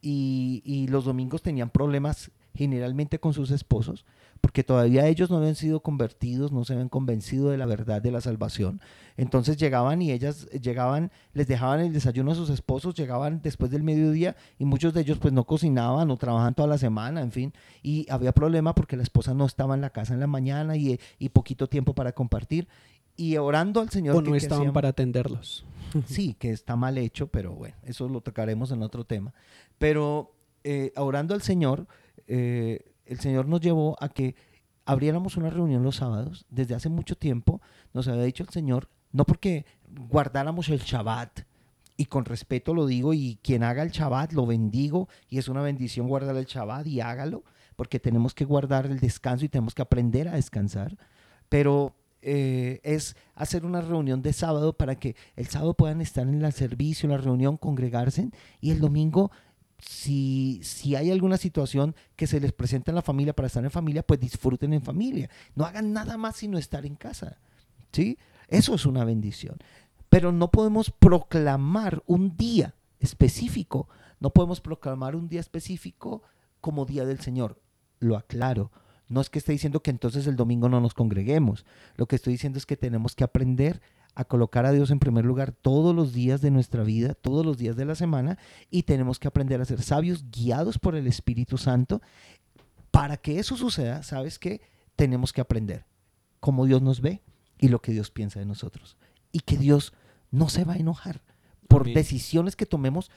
y, 0.00 0.62
y 0.64 0.88
los 0.88 1.04
domingos 1.04 1.42
tenían 1.42 1.70
problemas 1.70 2.30
generalmente 2.54 3.20
con 3.20 3.32
sus 3.32 3.50
esposos, 3.50 4.04
porque 4.40 4.64
todavía 4.64 5.06
ellos 5.06 5.30
no 5.30 5.36
habían 5.36 5.54
sido 5.54 5.80
convertidos, 5.80 6.50
no 6.50 6.64
se 6.64 6.72
habían 6.72 6.88
convencido 6.88 7.50
de 7.50 7.58
la 7.58 7.66
verdad 7.66 8.00
de 8.00 8.10
la 8.10 8.20
salvación. 8.20 8.80
Entonces 9.16 9.56
llegaban 9.56 10.00
y 10.00 10.12
ellas 10.12 10.46
llegaban, 10.50 11.10
les 11.34 11.46
dejaban 11.46 11.80
el 11.80 11.92
desayuno 11.92 12.32
a 12.32 12.34
sus 12.34 12.50
esposos, 12.50 12.94
llegaban 12.94 13.40
después 13.42 13.70
del 13.70 13.82
mediodía 13.82 14.36
y 14.58 14.64
muchos 14.64 14.94
de 14.94 15.02
ellos 15.02 15.18
pues 15.18 15.34
no 15.34 15.44
cocinaban 15.44 16.10
o 16.10 16.16
trabajaban 16.16 16.54
toda 16.54 16.68
la 16.68 16.78
semana, 16.78 17.20
en 17.20 17.32
fin, 17.32 17.52
y 17.82 18.06
había 18.10 18.32
problema 18.32 18.74
porque 18.74 18.96
la 18.96 19.02
esposa 19.02 19.34
no 19.34 19.44
estaba 19.44 19.74
en 19.74 19.82
la 19.82 19.90
casa 19.90 20.14
en 20.14 20.20
la 20.20 20.26
mañana 20.26 20.76
y, 20.76 20.98
y 21.18 21.28
poquito 21.28 21.68
tiempo 21.68 21.94
para 21.94 22.12
compartir. 22.12 22.66
Y 23.16 23.36
orando 23.36 23.80
al 23.80 23.90
Señor. 23.90 24.16
O 24.16 24.22
no 24.22 24.32
que 24.32 24.38
estaban 24.38 24.72
para 24.72 24.88
atenderlos. 24.88 25.64
Sí, 26.06 26.36
que 26.38 26.50
está 26.50 26.76
mal 26.76 26.96
hecho, 26.98 27.26
pero 27.26 27.52
bueno, 27.52 27.74
eso 27.82 28.08
lo 28.08 28.20
tocaremos 28.20 28.70
en 28.70 28.80
otro 28.80 29.02
tema. 29.02 29.34
Pero 29.76 30.32
eh, 30.62 30.92
orando 30.94 31.34
al 31.34 31.42
Señor, 31.42 31.88
eh, 32.28 32.89
el 33.10 33.18
Señor 33.18 33.46
nos 33.48 33.60
llevó 33.60 33.96
a 34.00 34.08
que 34.08 34.36
abriéramos 34.86 35.36
una 35.36 35.50
reunión 35.50 35.82
los 35.82 35.96
sábados. 35.96 36.46
Desde 36.48 36.74
hace 36.74 36.88
mucho 36.88 37.16
tiempo 37.16 37.60
nos 37.92 38.06
había 38.06 38.22
dicho 38.22 38.44
el 38.44 38.50
Señor, 38.50 38.88
no 39.12 39.24
porque 39.24 39.66
guardáramos 40.08 40.68
el 40.68 40.78
Shabbat, 40.78 41.40
y 41.96 42.06
con 42.06 42.24
respeto 42.24 42.72
lo 42.72 42.86
digo, 42.86 43.12
y 43.12 43.38
quien 43.42 43.64
haga 43.64 43.82
el 43.82 43.90
Shabbat 43.90 44.32
lo 44.32 44.46
bendigo, 44.46 45.08
y 45.28 45.38
es 45.38 45.48
una 45.48 45.60
bendición 45.60 46.08
guardar 46.08 46.36
el 46.36 46.46
Shabbat 46.46 46.86
y 46.86 47.00
hágalo, 47.00 47.42
porque 47.76 47.98
tenemos 47.98 48.32
que 48.32 48.44
guardar 48.44 48.86
el 48.86 49.00
descanso 49.00 49.44
y 49.44 49.48
tenemos 49.48 49.74
que 49.74 49.82
aprender 49.82 50.28
a 50.28 50.36
descansar. 50.36 50.96
Pero 51.48 51.94
eh, 52.22 52.80
es 52.84 53.16
hacer 53.34 53.64
una 53.66 53.80
reunión 53.80 54.22
de 54.22 54.32
sábado 54.32 54.74
para 54.74 54.94
que 54.94 55.16
el 55.34 55.48
sábado 55.48 55.74
puedan 55.74 56.00
estar 56.00 56.28
en 56.28 56.44
el 56.44 56.52
servicio, 56.52 57.06
en 57.06 57.16
la 57.16 57.22
reunión, 57.22 57.56
congregarse 57.56 58.30
y 58.60 58.70
el 58.70 58.80
domingo, 58.80 59.32
si, 59.82 60.60
si 60.62 60.94
hay 60.96 61.10
alguna 61.10 61.36
situación 61.36 61.94
que 62.16 62.26
se 62.26 62.40
les 62.40 62.52
presenta 62.52 62.90
en 62.90 62.96
la 62.96 63.02
familia 63.02 63.34
para 63.34 63.46
estar 63.46 63.64
en 63.64 63.70
familia, 63.70 64.02
pues 64.02 64.20
disfruten 64.20 64.72
en 64.72 64.82
familia. 64.82 65.30
No 65.54 65.64
hagan 65.64 65.92
nada 65.92 66.16
más 66.16 66.36
sino 66.36 66.58
estar 66.58 66.86
en 66.86 66.96
casa. 66.96 67.38
¿sí? 67.92 68.18
Eso 68.48 68.74
es 68.74 68.86
una 68.86 69.04
bendición. 69.04 69.56
Pero 70.08 70.32
no 70.32 70.50
podemos 70.50 70.90
proclamar 70.90 72.02
un 72.06 72.36
día 72.36 72.74
específico, 72.98 73.88
no 74.18 74.30
podemos 74.30 74.60
proclamar 74.60 75.16
un 75.16 75.28
día 75.28 75.40
específico 75.40 76.22
como 76.60 76.84
día 76.84 77.04
del 77.04 77.20
Señor. 77.20 77.60
Lo 78.00 78.16
aclaro. 78.16 78.70
No 79.08 79.20
es 79.20 79.30
que 79.30 79.38
esté 79.38 79.52
diciendo 79.52 79.82
que 79.82 79.90
entonces 79.90 80.26
el 80.26 80.36
domingo 80.36 80.68
no 80.68 80.80
nos 80.80 80.94
congreguemos. 80.94 81.64
Lo 81.96 82.06
que 82.06 82.16
estoy 82.16 82.34
diciendo 82.34 82.58
es 82.58 82.66
que 82.66 82.76
tenemos 82.76 83.14
que 83.14 83.24
aprender 83.24 83.80
a 84.14 84.24
colocar 84.24 84.66
a 84.66 84.72
Dios 84.72 84.90
en 84.90 84.98
primer 84.98 85.24
lugar 85.24 85.52
todos 85.52 85.94
los 85.94 86.12
días 86.12 86.40
de 86.40 86.50
nuestra 86.50 86.82
vida, 86.82 87.14
todos 87.14 87.44
los 87.44 87.58
días 87.58 87.76
de 87.76 87.84
la 87.84 87.94
semana, 87.94 88.38
y 88.70 88.82
tenemos 88.82 89.18
que 89.18 89.28
aprender 89.28 89.60
a 89.60 89.64
ser 89.64 89.82
sabios, 89.82 90.24
guiados 90.30 90.78
por 90.78 90.94
el 90.94 91.06
Espíritu 91.06 91.58
Santo. 91.58 92.00
Para 92.90 93.16
que 93.16 93.38
eso 93.38 93.56
suceda, 93.56 94.02
¿sabes 94.02 94.38
qué? 94.38 94.60
Tenemos 94.96 95.32
que 95.32 95.40
aprender 95.40 95.86
cómo 96.40 96.66
Dios 96.66 96.82
nos 96.82 97.00
ve 97.00 97.22
y 97.58 97.68
lo 97.68 97.80
que 97.80 97.92
Dios 97.92 98.10
piensa 98.10 98.40
de 98.40 98.46
nosotros. 98.46 98.96
Y 99.32 99.40
que 99.40 99.56
Dios 99.56 99.92
no 100.30 100.48
se 100.48 100.64
va 100.64 100.74
a 100.74 100.78
enojar 100.78 101.22
por 101.68 101.82
Amén. 101.82 101.94
decisiones 101.94 102.56
que 102.56 102.66
tomemos 102.66 103.10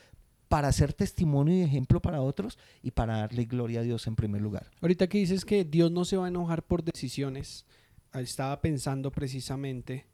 para 0.48 0.72
ser 0.72 0.94
testimonio 0.94 1.56
y 1.56 1.62
ejemplo 1.62 2.00
para 2.00 2.22
otros 2.22 2.60
y 2.84 2.92
para 2.92 3.18
darle 3.18 3.46
gloria 3.46 3.80
a 3.80 3.84
Dios 3.84 4.06
en 4.06 4.16
primer 4.16 4.42
lugar. 4.42 4.70
Ahorita 4.82 5.08
que 5.08 5.18
dices 5.18 5.46
que 5.46 5.66
Dios 5.66 5.92
no 5.92 6.06
se 6.06 6.18
va 6.18 6.26
a 6.26 6.30
enojar 6.30 6.62
por 6.62 6.84
decisiones, 6.84 7.66
estaba 8.14 8.62
pensando 8.62 9.12
precisamente 9.12 10.06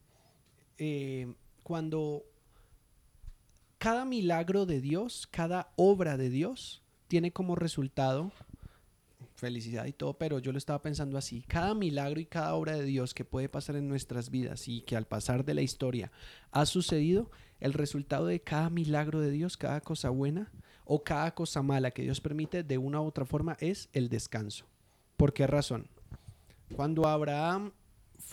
eh, 0.80 1.34
cuando 1.64 2.24
cada 3.78 4.06
milagro 4.06 4.66
de 4.66 4.82
Dios, 4.82 5.28
cada 5.30 5.72
obra 5.76 6.18
de 6.18 6.30
Dios, 6.30 6.82
tiene 7.08 7.32
como 7.32 7.56
resultado 7.56 8.32
felicidad 9.36 9.86
y 9.86 9.94
todo, 9.94 10.14
pero 10.14 10.40
yo 10.40 10.52
lo 10.52 10.58
estaba 10.58 10.82
pensando 10.82 11.18
así, 11.18 11.44
cada 11.48 11.74
milagro 11.74 12.20
y 12.20 12.26
cada 12.26 12.54
obra 12.56 12.76
de 12.76 12.84
Dios 12.84 13.14
que 13.14 13.24
puede 13.24 13.50
pasar 13.50 13.78
en 13.78 13.88
nuestras 13.88 14.30
vidas 14.30 14.68
y 14.68 14.82
que 14.82 14.98
al 14.98 15.06
pasar 15.06 15.46
de 15.46 15.54
la 15.54 15.62
historia 15.62 16.12
ha 16.52 16.66
sucedido, 16.66 17.32
el 17.60 17.74
resultado 17.74 18.26
de 18.26 18.42
cada 18.42 18.70
milagro 18.70 19.20
de 19.20 19.32
Dios, 19.32 19.58
cada 19.58 19.82
cosa 19.82 20.10
buena 20.10 20.52
o 20.86 21.04
cada 21.04 21.34
cosa 21.36 21.62
mala 21.62 21.92
que 21.92 22.04
Dios 22.04 22.22
permite 22.22 22.64
de 22.64 22.78
una 22.78 23.02
u 23.02 23.06
otra 23.06 23.26
forma 23.26 23.58
es 23.60 23.90
el 23.94 24.10
descanso. 24.10 24.66
¿Por 25.18 25.34
qué 25.34 25.46
razón? 25.46 25.88
Cuando 26.76 27.08
Abraham 27.08 27.74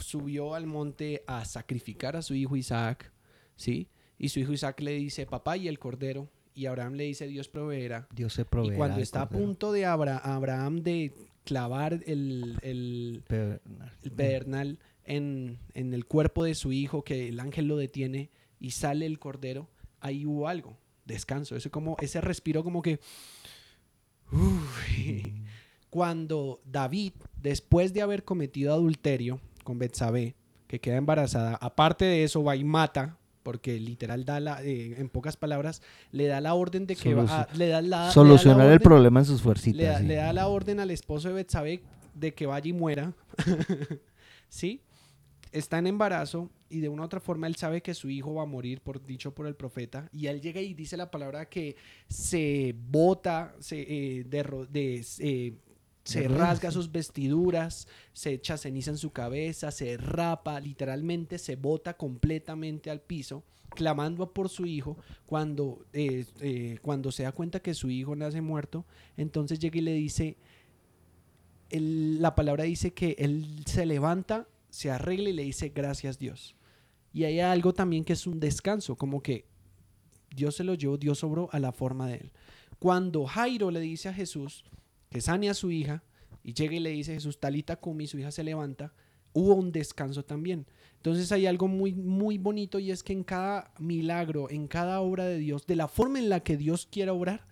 subió 0.00 0.54
al 0.54 0.66
monte 0.66 1.22
a 1.26 1.44
sacrificar 1.44 2.16
a 2.16 2.22
su 2.22 2.34
hijo 2.34 2.56
Isaac, 2.56 3.12
¿sí? 3.56 3.88
Y 4.18 4.28
su 4.30 4.40
hijo 4.40 4.52
Isaac 4.52 4.80
le 4.80 4.92
dice, 4.94 5.26
papá, 5.26 5.56
y 5.56 5.68
el 5.68 5.78
cordero. 5.78 6.28
Y 6.54 6.66
Abraham 6.66 6.94
le 6.94 7.04
dice, 7.04 7.26
Dios 7.26 7.48
proveerá. 7.48 8.08
Dios 8.14 8.32
se 8.32 8.44
proveerá. 8.46 8.74
Y 8.74 8.78
cuando 8.78 9.00
está 9.00 9.22
a 9.22 9.28
punto 9.28 9.72
de 9.72 9.84
Abra- 9.84 10.18
Abraham 10.18 10.82
de 10.82 11.12
clavar 11.44 12.00
el, 12.06 12.58
el, 12.62 13.22
Pedernal. 13.28 13.92
el 14.02 14.10
pedernal 14.12 14.78
en, 15.04 15.58
en 15.74 15.92
el 15.92 16.06
cuerpo 16.06 16.44
de 16.44 16.54
su 16.54 16.72
hijo, 16.72 17.04
que 17.04 17.28
el 17.28 17.40
ángel 17.40 17.66
lo 17.66 17.76
detiene 17.76 18.30
y 18.58 18.70
sale 18.70 19.04
el 19.04 19.18
cordero, 19.18 19.68
ahí 20.00 20.24
hubo 20.24 20.48
algo, 20.48 20.78
descanso, 21.04 21.56
ese, 21.56 21.70
como, 21.70 21.96
ese 22.00 22.20
respiro 22.22 22.64
como 22.64 22.80
que... 22.80 23.00
Uy. 24.32 25.42
Cuando 25.90 26.60
David, 26.64 27.12
después 27.40 27.92
de 27.94 28.02
haber 28.02 28.24
cometido 28.24 28.72
adulterio 28.74 29.40
con 29.66 29.78
Betsabé, 29.78 30.34
que 30.66 30.80
queda 30.80 30.96
embarazada, 30.96 31.56
aparte 31.60 32.04
de 32.06 32.24
eso 32.24 32.42
va 32.42 32.56
y 32.56 32.64
mata, 32.64 33.18
porque 33.42 33.78
literal 33.78 34.24
da 34.24 34.40
la, 34.40 34.62
eh, 34.64 34.94
en 34.98 35.08
pocas 35.08 35.36
palabras, 35.36 35.82
le 36.10 36.26
da 36.26 36.40
la 36.40 36.54
orden 36.54 36.86
de 36.86 36.96
que 36.96 37.14
va 37.14 37.42
a, 37.42 37.48
le 37.54 37.68
da 37.68 37.80
la, 37.82 37.88
le 37.88 37.96
da 37.98 38.06
la 38.06 38.10
Solucionar 38.12 38.70
el 38.72 38.80
problema 38.80 39.20
en 39.20 39.26
sus 39.26 39.42
fuercitas. 39.42 39.76
le 39.76 39.84
da, 39.84 39.98
sí. 39.98 40.06
le 40.06 40.14
da 40.16 40.32
la 40.32 40.48
orden 40.48 40.80
al 40.80 40.90
esposo 40.90 41.28
de 41.28 41.34
Betsabé 41.34 41.82
de 42.14 42.32
que 42.32 42.46
vaya 42.46 42.68
y 42.68 42.72
muera. 42.72 43.12
¿Sí? 44.48 44.80
Está 45.52 45.78
en 45.78 45.86
embarazo 45.86 46.50
y 46.68 46.80
de 46.80 46.88
una 46.88 47.02
u 47.02 47.04
otra 47.04 47.20
forma 47.20 47.46
él 47.46 47.54
sabe 47.56 47.80
que 47.82 47.94
su 47.94 48.10
hijo 48.10 48.34
va 48.34 48.42
a 48.42 48.46
morir, 48.46 48.80
por 48.80 49.04
dicho 49.04 49.32
por 49.32 49.46
el 49.46 49.54
profeta. 49.54 50.08
Y 50.12 50.26
él 50.26 50.40
llega 50.40 50.60
y 50.60 50.74
dice 50.74 50.96
la 50.96 51.10
palabra 51.10 51.48
que 51.48 51.76
se 52.08 52.74
bota, 52.90 53.54
se, 53.60 53.80
eh, 53.80 54.24
de 54.24 54.66
de- 54.70 55.06
eh, 55.20 55.54
se 56.06 56.28
rasga 56.28 56.70
sus 56.70 56.92
vestiduras, 56.92 57.88
se 58.12 58.34
echa 58.34 58.56
ceniza 58.56 58.92
en 58.92 58.96
su 58.96 59.10
cabeza, 59.10 59.72
se 59.72 59.96
rapa, 59.96 60.60
literalmente 60.60 61.36
se 61.36 61.56
bota 61.56 61.96
completamente 61.96 62.90
al 62.90 63.00
piso, 63.00 63.42
clamando 63.70 64.32
por 64.32 64.48
su 64.48 64.66
hijo. 64.66 64.96
Cuando, 65.26 65.84
eh, 65.92 66.24
eh, 66.40 66.78
cuando 66.80 67.10
se 67.10 67.24
da 67.24 67.32
cuenta 67.32 67.58
que 67.58 67.74
su 67.74 67.90
hijo 67.90 68.14
nace 68.14 68.40
muerto, 68.40 68.86
entonces 69.16 69.58
llega 69.58 69.78
y 69.78 69.80
le 69.80 69.94
dice, 69.94 70.36
la 71.70 72.36
palabra 72.36 72.62
dice 72.62 72.92
que 72.92 73.16
él 73.18 73.64
se 73.66 73.84
levanta, 73.84 74.46
se 74.70 74.92
arregla 74.92 75.30
y 75.30 75.32
le 75.32 75.42
dice 75.42 75.70
gracias 75.70 76.20
Dios. 76.20 76.54
Y 77.12 77.24
hay 77.24 77.40
algo 77.40 77.74
también 77.74 78.04
que 78.04 78.12
es 78.12 78.28
un 78.28 78.38
descanso, 78.38 78.94
como 78.94 79.24
que 79.24 79.44
Dios 80.30 80.54
se 80.54 80.62
lo 80.62 80.74
llevó, 80.74 80.98
Dios 80.98 81.24
obró 81.24 81.48
a 81.50 81.58
la 81.58 81.72
forma 81.72 82.06
de 82.06 82.14
él. 82.18 82.32
Cuando 82.78 83.24
Jairo 83.24 83.72
le 83.72 83.80
dice 83.80 84.08
a 84.08 84.14
Jesús 84.14 84.62
que 85.16 85.22
sane 85.22 85.48
a 85.48 85.54
su 85.54 85.70
hija 85.70 86.02
y 86.44 86.52
llega 86.52 86.74
y 86.74 86.78
le 86.78 86.90
dice 86.90 87.14
Jesús, 87.14 87.40
talita 87.40 87.76
kumi, 87.76 88.06
su 88.06 88.18
hija 88.18 88.30
se 88.30 88.44
levanta, 88.44 88.92
hubo 89.32 89.54
un 89.54 89.72
descanso 89.72 90.26
también. 90.26 90.66
Entonces 90.96 91.32
hay 91.32 91.46
algo 91.46 91.68
muy, 91.68 91.94
muy 91.94 92.36
bonito 92.36 92.78
y 92.78 92.90
es 92.90 93.02
que 93.02 93.14
en 93.14 93.24
cada 93.24 93.72
milagro, 93.78 94.50
en 94.50 94.68
cada 94.68 95.00
obra 95.00 95.24
de 95.24 95.38
Dios, 95.38 95.66
de 95.66 95.74
la 95.74 95.88
forma 95.88 96.18
en 96.18 96.28
la 96.28 96.40
que 96.40 96.58
Dios 96.58 96.86
quiera 96.90 97.14
obrar, 97.14 97.46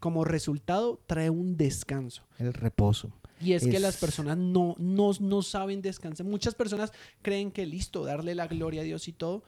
como 0.00 0.24
resultado 0.24 1.00
trae 1.06 1.30
un 1.30 1.56
descanso. 1.56 2.26
El 2.40 2.52
reposo. 2.52 3.12
Y 3.40 3.52
es, 3.52 3.64
que 3.64 3.78
las 3.78 3.98
personas 3.98 4.36
no, 4.36 4.74
no, 4.76 5.12
no 5.20 5.42
saben 5.42 5.82
descansar. 5.82 6.26
Muchas 6.26 6.56
personas 6.56 6.90
creen 7.22 7.52
que 7.52 7.66
listo, 7.66 8.04
darle 8.04 8.34
la 8.34 8.48
gloria 8.48 8.80
a 8.80 8.84
Dios 8.84 9.06
y 9.06 9.12
todo, 9.12 9.44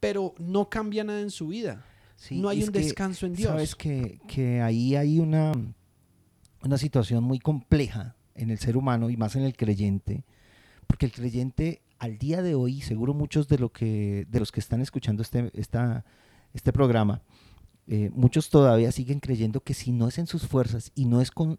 pero 0.00 0.34
no 0.38 0.68
cambia 0.68 1.04
nada 1.04 1.20
en 1.20 1.30
su 1.30 1.46
vida. 1.46 1.86
Sí, 2.16 2.40
no 2.40 2.48
hay 2.48 2.64
un 2.64 2.72
descanso 2.72 3.24
en 3.24 3.34
Dios. 3.34 3.52
Sabes 3.52 3.76
que, 3.76 4.18
que 4.26 4.60
ahí 4.60 4.96
hay 4.96 5.20
una, 5.20 5.52
una 6.68 6.76
situación 6.78 7.24
muy 7.24 7.38
compleja 7.38 8.14
en 8.34 8.50
el 8.50 8.58
ser 8.58 8.76
humano 8.76 9.08
y 9.08 9.16
más 9.16 9.34
en 9.36 9.42
el 9.42 9.56
creyente, 9.56 10.24
porque 10.86 11.06
el 11.06 11.12
creyente 11.12 11.80
al 11.98 12.18
día 12.18 12.42
de 12.42 12.54
hoy, 12.54 12.82
seguro 12.82 13.14
muchos 13.14 13.48
de, 13.48 13.58
lo 13.58 13.72
que, 13.72 14.26
de 14.28 14.38
los 14.38 14.52
que 14.52 14.60
están 14.60 14.82
escuchando 14.82 15.22
este, 15.22 15.50
esta, 15.54 16.04
este 16.52 16.70
programa, 16.72 17.22
eh, 17.86 18.10
muchos 18.12 18.50
todavía 18.50 18.92
siguen 18.92 19.18
creyendo 19.18 19.60
que 19.62 19.72
si 19.72 19.92
no 19.92 20.08
es 20.08 20.18
en 20.18 20.26
sus 20.26 20.46
fuerzas 20.46 20.92
y 20.94 21.06
no 21.06 21.22
es 21.22 21.30
con, 21.30 21.58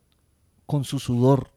con 0.68 0.84
su 0.84 1.00
sudor 1.00 1.50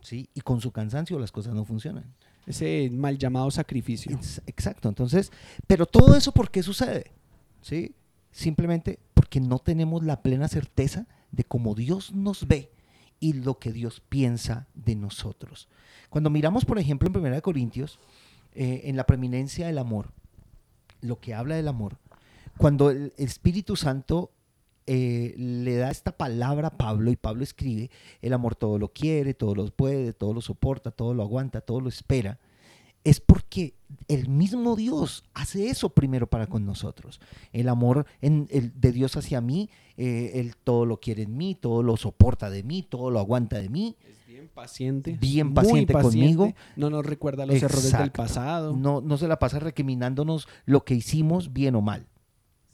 ¿sí? 0.00 0.28
y 0.34 0.40
con 0.40 0.60
su 0.60 0.72
cansancio, 0.72 1.20
las 1.20 1.30
cosas 1.30 1.54
no 1.54 1.64
funcionan. 1.64 2.12
Ese 2.48 2.90
mal 2.92 3.16
llamado 3.16 3.48
sacrificio. 3.52 4.12
Ex- 4.16 4.42
Exacto, 4.46 4.88
entonces, 4.88 5.30
pero 5.68 5.86
todo 5.86 6.16
eso 6.16 6.32
¿por 6.32 6.50
qué 6.50 6.64
sucede? 6.64 7.12
¿Sí? 7.60 7.94
Simplemente 8.32 8.98
porque 9.14 9.38
no 9.40 9.60
tenemos 9.60 10.02
la 10.02 10.20
plena 10.20 10.48
certeza 10.48 11.06
de 11.30 11.44
cómo 11.44 11.76
Dios 11.76 12.12
nos 12.12 12.48
ve 12.48 12.71
y 13.22 13.34
lo 13.34 13.60
que 13.60 13.72
Dios 13.72 14.02
piensa 14.08 14.66
de 14.74 14.96
nosotros. 14.96 15.68
Cuando 16.10 16.28
miramos, 16.28 16.64
por 16.64 16.80
ejemplo, 16.80 17.08
en 17.08 17.24
1 17.24 17.40
Corintios, 17.40 18.00
eh, 18.52 18.82
en 18.84 18.96
la 18.96 19.06
preeminencia 19.06 19.68
del 19.68 19.78
amor, 19.78 20.10
lo 21.00 21.20
que 21.20 21.32
habla 21.32 21.54
del 21.54 21.68
amor, 21.68 21.98
cuando 22.58 22.90
el 22.90 23.12
Espíritu 23.16 23.76
Santo 23.76 24.32
eh, 24.88 25.34
le 25.38 25.76
da 25.76 25.92
esta 25.92 26.10
palabra 26.10 26.68
a 26.68 26.76
Pablo 26.76 27.12
y 27.12 27.16
Pablo 27.16 27.44
escribe, 27.44 27.92
el 28.22 28.32
amor 28.32 28.56
todo 28.56 28.76
lo 28.76 28.88
quiere, 28.88 29.34
todo 29.34 29.54
lo 29.54 29.66
puede, 29.68 30.12
todo 30.12 30.34
lo 30.34 30.40
soporta, 30.40 30.90
todo 30.90 31.14
lo 31.14 31.22
aguanta, 31.22 31.60
todo 31.60 31.80
lo 31.80 31.88
espera, 31.88 32.40
es 33.04 33.20
porque 33.20 33.74
el 34.08 34.28
mismo 34.28 34.76
Dios 34.76 35.24
hace 35.34 35.68
eso 35.68 35.90
primero 35.90 36.26
para 36.28 36.46
con 36.46 36.64
nosotros. 36.64 37.20
El 37.52 37.68
amor 37.68 38.06
en- 38.20 38.48
el 38.50 38.72
de 38.80 38.92
Dios 38.92 39.16
hacia 39.16 39.40
mí, 39.40 39.68
eh, 39.96 40.32
Él 40.34 40.54
todo 40.62 40.86
lo 40.86 40.98
quiere 41.00 41.22
en 41.24 41.36
mí, 41.36 41.54
todo 41.54 41.82
lo 41.82 41.96
soporta 41.96 42.48
de 42.48 42.62
mí, 42.62 42.82
todo 42.82 43.10
lo 43.10 43.18
aguanta 43.18 43.58
de 43.58 43.68
mí. 43.68 43.96
Es 44.08 44.26
bien 44.26 44.48
paciente. 44.54 45.18
Bien 45.20 45.46
muy 45.48 45.54
paciente 45.54 45.92
conmigo. 45.94 46.52
No 46.76 46.90
nos 46.90 47.04
recuerda 47.04 47.44
los 47.46 47.60
errores 47.62 47.92
del 47.92 48.12
pasado. 48.12 48.76
No, 48.76 49.00
no 49.00 49.18
se 49.18 49.28
la 49.28 49.38
pasa 49.38 49.58
recriminándonos 49.58 50.48
lo 50.64 50.84
que 50.84 50.94
hicimos 50.94 51.52
bien 51.52 51.74
o 51.74 51.80
mal. 51.82 52.06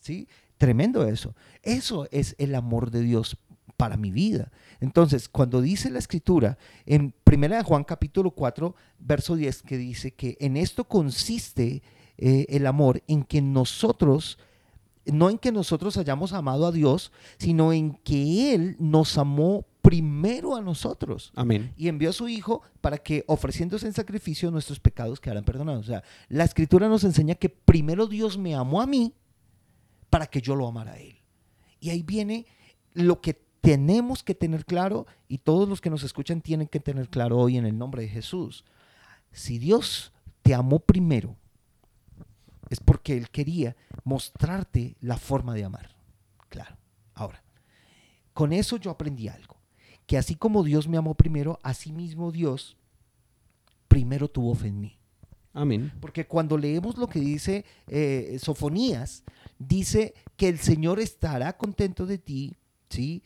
¿Sí? 0.01 0.29
Tremendo 0.59 1.07
eso. 1.07 1.35
Eso 1.63 2.07
es 2.11 2.35
el 2.39 2.55
amor 2.55 2.91
de 2.91 3.03
Dios 3.03 3.37
para 3.79 3.97
mi 3.97 4.11
vida. 4.11 4.51
Entonces, 4.81 5.29
cuando 5.29 5.63
dice 5.63 5.89
la 5.89 6.01
escritura 6.01 6.59
en 6.85 7.15
1 7.25 7.65
Juan 7.65 7.85
capítulo 7.85 8.33
4, 8.33 8.75
verso 8.99 9.37
10, 9.37 9.63
que 9.63 9.79
dice 9.79 10.11
que 10.11 10.37
en 10.41 10.57
esto 10.57 10.85
consiste 10.85 11.83
eh, 12.19 12.47
el 12.49 12.67
amor, 12.67 13.05
en 13.07 13.23
que 13.23 13.41
nosotros, 13.41 14.37
no 15.07 15.31
en 15.31 15.39
que 15.39 15.53
nosotros 15.53 15.97
hayamos 15.97 16.33
amado 16.33 16.67
a 16.67 16.73
Dios, 16.73 17.13
sino 17.39 17.73
en 17.73 17.95
que 18.03 18.53
Él 18.53 18.75
nos 18.81 19.17
amó 19.17 19.65
primero 19.81 20.57
a 20.57 20.61
nosotros 20.61 21.33
Amén. 21.37 21.73
y 21.77 21.87
envió 21.87 22.11
a 22.11 22.13
su 22.13 22.29
Hijo 22.29 22.63
para 22.81 22.99
que 22.99 23.23
ofreciéndose 23.29 23.87
en 23.87 23.93
sacrificio 23.93 24.51
nuestros 24.51 24.81
pecados 24.81 25.21
quedaran 25.21 25.45
perdonados. 25.45 25.85
O 25.85 25.89
sea, 25.89 26.03
la 26.29 26.43
escritura 26.43 26.89
nos 26.89 27.05
enseña 27.05 27.37
que 27.37 27.49
primero 27.49 28.09
Dios 28.09 28.37
me 28.37 28.57
amó 28.57 28.83
a 28.83 28.89
mí 28.89 29.15
para 30.11 30.27
que 30.27 30.41
yo 30.41 30.57
lo 30.57 30.67
amara 30.67 30.95
a 30.95 30.99
Él. 30.99 31.17
Y 31.79 31.91
ahí 31.91 32.03
viene 32.03 32.45
lo 32.93 33.21
que 33.21 33.48
tenemos 33.61 34.23
que 34.23 34.35
tener 34.35 34.65
claro 34.65 35.07
y 35.29 35.39
todos 35.39 35.69
los 35.69 35.81
que 35.81 35.91
nos 35.91 36.03
escuchan 36.03 36.41
tienen 36.41 36.69
que 36.69 36.81
tener 36.81 37.09
claro 37.09 37.39
hoy 37.39 37.57
en 37.57 37.67
el 37.67 37.77
nombre 37.77 38.03
de 38.03 38.09
Jesús. 38.09 38.65
Si 39.33 39.59
Dios 39.59 40.13
te 40.43 40.55
amó 40.55 40.79
primero, 40.79 41.37
es 42.71 42.81
porque 42.81 43.17
Él 43.17 43.31
quería 43.31 43.77
mostrarte 44.05 44.97
la 45.01 45.17
forma 45.17 45.55
de 45.55 45.65
amar. 45.65 45.91
Claro. 46.49 46.77
Ahora, 47.15 47.43
con 48.33 48.53
eso 48.53 48.77
yo 48.77 48.91
aprendí 48.91 49.29
algo 49.29 49.59
que 50.09 50.17
así 50.17 50.37
como 50.37 50.65
Dios 50.65 50.89
me 50.89 50.97
amó 50.97 51.15
primero, 51.15 51.61
así 51.63 51.93
mismo 51.93 52.33
Dios 52.33 52.79
primero 53.89 54.27
tuvo 54.29 54.55
fe 54.55 54.69
en 54.69 54.81
mí. 54.81 54.99
Amén. 55.53 55.93
Porque 56.01 56.27
cuando 56.27 56.57
leemos 56.57 56.97
lo 56.97 57.09
que 57.09 57.21
dice 57.21 57.67
eh, 57.89 58.39
Sofonías, 58.41 59.23
dice 59.59 60.15
que 60.37 60.49
el 60.49 60.59
Señor 60.59 60.99
estará 60.99 61.59
contento 61.59 62.07
de 62.07 62.17
ti, 62.17 62.57
¿sí? 62.89 63.23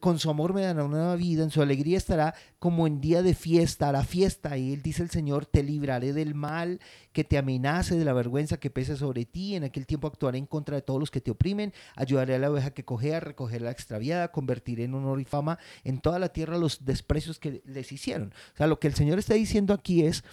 Con 0.00 0.18
su 0.18 0.30
amor 0.30 0.54
me 0.54 0.62
dará 0.62 0.84
una 0.84 0.96
nueva 0.96 1.16
vida, 1.16 1.42
en 1.42 1.50
su 1.50 1.60
alegría 1.62 1.98
estará 1.98 2.34
como 2.58 2.86
en 2.86 3.00
día 3.00 3.22
de 3.22 3.34
fiesta, 3.34 3.88
hará 3.88 4.04
fiesta. 4.04 4.56
Y 4.56 4.72
él 4.72 4.82
dice 4.82 5.02
el 5.02 5.10
Señor, 5.10 5.46
te 5.46 5.62
libraré 5.62 6.12
del 6.12 6.34
mal 6.34 6.80
que 7.12 7.24
te 7.24 7.38
amenace, 7.38 7.96
de 7.96 8.04
la 8.04 8.12
vergüenza 8.12 8.58
que 8.58 8.70
pese 8.70 8.96
sobre 8.96 9.24
ti. 9.24 9.54
En 9.54 9.64
aquel 9.64 9.86
tiempo 9.86 10.06
actuaré 10.06 10.38
en 10.38 10.46
contra 10.46 10.76
de 10.76 10.82
todos 10.82 10.98
los 11.00 11.10
que 11.10 11.20
te 11.20 11.30
oprimen, 11.30 11.72
ayudaré 11.96 12.34
a 12.34 12.38
la 12.38 12.50
oveja 12.50 12.70
que 12.70 12.84
cojea, 12.84 13.20
recoger 13.20 13.62
la 13.62 13.70
extraviada, 13.70 14.32
convertiré 14.32 14.84
en 14.84 14.94
honor 14.94 15.20
y 15.20 15.24
fama 15.24 15.58
en 15.84 16.00
toda 16.00 16.18
la 16.18 16.30
tierra 16.30 16.58
los 16.58 16.84
desprecios 16.84 17.38
que 17.38 17.62
les 17.64 17.92
hicieron. 17.92 18.32
O 18.54 18.56
sea, 18.56 18.66
lo 18.66 18.80
que 18.80 18.88
el 18.88 18.94
Señor 18.94 19.18
está 19.18 19.34
diciendo 19.34 19.74
aquí 19.74 20.04
es, 20.04 20.24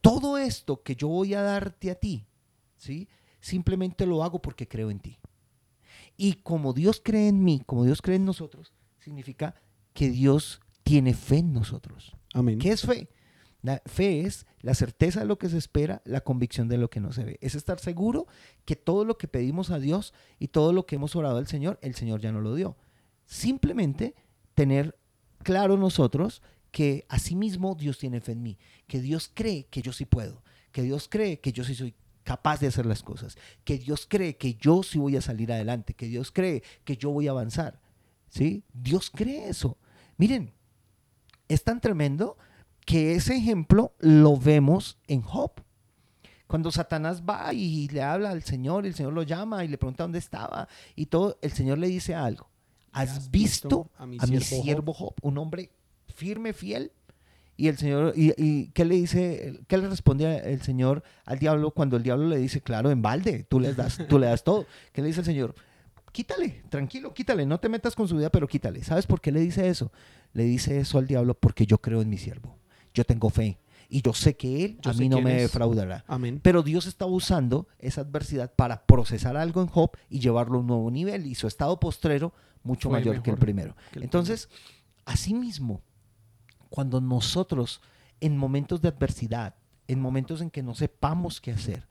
todo 0.00 0.38
esto 0.38 0.82
que 0.82 0.96
yo 0.96 1.08
voy 1.08 1.34
a 1.34 1.42
darte 1.42 1.90
a 1.90 1.94
ti, 1.94 2.26
¿sí? 2.76 3.08
Simplemente 3.40 4.06
lo 4.06 4.22
hago 4.22 4.40
porque 4.40 4.66
creo 4.68 4.90
en 4.90 5.00
ti. 5.00 5.18
Y 6.18 6.34
como 6.34 6.74
Dios 6.74 7.00
cree 7.02 7.28
en 7.28 7.44
mí, 7.44 7.62
como 7.64 7.84
Dios 7.84 8.02
cree 8.02 8.16
en 8.16 8.24
nosotros, 8.24 8.74
significa 8.98 9.54
que 9.94 10.10
Dios 10.10 10.60
tiene 10.82 11.14
fe 11.14 11.38
en 11.38 11.52
nosotros. 11.52 12.16
Amén. 12.34 12.58
¿Qué 12.58 12.72
es 12.72 12.82
fe? 12.82 13.08
La 13.62 13.80
fe 13.86 14.22
es 14.22 14.44
la 14.60 14.74
certeza 14.74 15.20
de 15.20 15.26
lo 15.26 15.38
que 15.38 15.48
se 15.48 15.58
espera, 15.58 16.02
la 16.04 16.20
convicción 16.20 16.68
de 16.68 16.76
lo 16.76 16.90
que 16.90 17.00
no 17.00 17.12
se 17.12 17.24
ve. 17.24 17.38
Es 17.40 17.54
estar 17.54 17.78
seguro 17.78 18.26
que 18.64 18.74
todo 18.74 19.04
lo 19.04 19.16
que 19.16 19.28
pedimos 19.28 19.70
a 19.70 19.78
Dios 19.78 20.12
y 20.40 20.48
todo 20.48 20.72
lo 20.72 20.86
que 20.86 20.96
hemos 20.96 21.14
orado 21.14 21.38
al 21.38 21.46
Señor, 21.46 21.78
el 21.82 21.94
Señor 21.94 22.20
ya 22.20 22.32
no 22.32 22.40
lo 22.40 22.54
dio. 22.54 22.76
Simplemente 23.24 24.16
tener 24.54 24.98
claro 25.44 25.76
nosotros 25.76 26.42
que 26.72 27.06
asimismo 27.08 27.76
Dios 27.76 27.98
tiene 27.98 28.20
fe 28.20 28.32
en 28.32 28.42
mí, 28.42 28.58
que 28.88 29.00
Dios 29.00 29.30
cree 29.32 29.66
que 29.66 29.82
yo 29.82 29.92
sí 29.92 30.04
puedo, 30.04 30.42
que 30.72 30.82
Dios 30.82 31.08
cree 31.08 31.38
que 31.38 31.52
yo 31.52 31.62
sí 31.62 31.74
soy 31.74 31.94
capaz 32.28 32.60
de 32.60 32.66
hacer 32.66 32.84
las 32.84 33.02
cosas, 33.02 33.38
que 33.64 33.78
Dios 33.78 34.06
cree 34.06 34.36
que 34.36 34.52
yo 34.52 34.82
sí 34.82 34.98
voy 34.98 35.16
a 35.16 35.22
salir 35.22 35.50
adelante, 35.50 35.94
que 35.94 36.04
Dios 36.04 36.30
cree 36.30 36.62
que 36.84 36.98
yo 36.98 37.08
voy 37.08 37.26
a 37.26 37.30
avanzar. 37.30 37.80
¿Sí? 38.28 38.64
Dios 38.74 39.08
cree 39.08 39.48
eso. 39.48 39.78
Miren, 40.18 40.52
es 41.48 41.64
tan 41.64 41.80
tremendo 41.80 42.36
que 42.84 43.14
ese 43.14 43.34
ejemplo 43.34 43.94
lo 43.98 44.36
vemos 44.36 44.98
en 45.06 45.22
Job. 45.22 45.52
Cuando 46.46 46.70
Satanás 46.70 47.22
va 47.22 47.54
y 47.54 47.88
le 47.88 48.02
habla 48.02 48.28
al 48.28 48.42
Señor, 48.42 48.84
el 48.84 48.94
Señor 48.94 49.14
lo 49.14 49.22
llama 49.22 49.64
y 49.64 49.68
le 49.68 49.78
pregunta 49.78 50.04
dónde 50.04 50.18
estaba 50.18 50.68
y 50.94 51.06
todo, 51.06 51.38
el 51.40 51.52
Señor 51.52 51.78
le 51.78 51.88
dice 51.88 52.14
algo. 52.14 52.50
¿Has, 52.92 53.30
visto, 53.30 53.90
a 53.96 54.04
mi, 54.04 54.18
siervo, 54.40 54.92
Job? 54.92 55.14
Un 55.22 55.38
hombre 55.38 55.70
firme, 56.14 56.52
fiel. 56.52 56.92
Y 57.60 57.66
el 57.66 57.76
Señor, 57.76 58.12
y, 58.14 58.68
qué 58.68 58.84
le 58.84 58.94
dice, 58.94 59.60
qué 59.66 59.78
le 59.78 59.88
responde 59.88 60.52
el 60.52 60.62
Señor 60.62 61.02
al 61.24 61.40
diablo 61.40 61.72
cuando 61.72 61.96
el 61.96 62.04
diablo 62.04 62.28
le 62.28 62.38
dice, 62.38 62.60
claro, 62.60 62.92
en 62.92 63.02
balde, 63.02 63.42
tú 63.48 63.58
le 63.58 63.74
das, 63.74 63.98
tú 64.08 64.16
le 64.20 64.28
das 64.28 64.44
todo. 64.44 64.64
¿Qué 64.92 65.02
le 65.02 65.08
dice 65.08 65.20
el 65.20 65.26
Señor? 65.26 65.56
Quítale, 66.12 66.62
tranquilo, 66.68 67.12
quítale, 67.12 67.44
no 67.46 67.58
te 67.58 67.68
metas 67.68 67.96
con 67.96 68.06
su 68.06 68.16
vida, 68.16 68.30
pero 68.30 68.46
quítale. 68.46 68.84
¿Sabes 68.84 69.08
por 69.08 69.20
qué 69.20 69.32
le 69.32 69.40
dice 69.40 69.68
eso? 69.68 69.90
Le 70.34 70.44
dice 70.44 70.78
eso 70.78 70.98
al 70.98 71.08
diablo 71.08 71.34
porque 71.34 71.66
yo 71.66 71.78
creo 71.78 72.00
en 72.00 72.08
mi 72.08 72.16
siervo. 72.16 72.56
Yo 72.94 73.02
tengo 73.02 73.28
fe 73.28 73.58
y 73.88 74.02
yo 74.02 74.14
sé 74.14 74.36
que 74.36 74.64
él 74.64 74.78
a 74.84 74.92
mí 74.92 75.08
no 75.08 75.20
me 75.20 75.34
defraudará. 75.34 76.04
Amén. 76.06 76.38
Pero 76.40 76.62
Dios 76.62 76.86
está 76.86 77.06
usando 77.06 77.66
esa 77.80 78.02
adversidad 78.02 78.54
para 78.54 78.86
procesar 78.86 79.36
algo 79.36 79.62
en 79.62 79.66
Job 79.66 79.90
y 80.08 80.20
llevarlo 80.20 80.58
a 80.58 80.60
un 80.60 80.68
nuevo 80.68 80.90
nivel 80.92 81.26
y 81.26 81.34
su 81.34 81.48
estado 81.48 81.80
postrero 81.80 82.32
mucho 82.62 82.88
mayor 82.88 83.20
que 83.20 83.30
el 83.30 83.36
primero. 83.36 83.74
Entonces, 83.94 84.48
asimismo, 85.06 85.82
cuando 86.70 87.00
nosotros 87.00 87.80
en 88.20 88.36
momentos 88.36 88.80
de 88.82 88.88
adversidad, 88.88 89.54
en 89.86 90.00
momentos 90.00 90.40
en 90.40 90.50
que 90.50 90.62
no 90.62 90.74
sepamos 90.74 91.40
qué 91.40 91.52
hacer, 91.52 91.86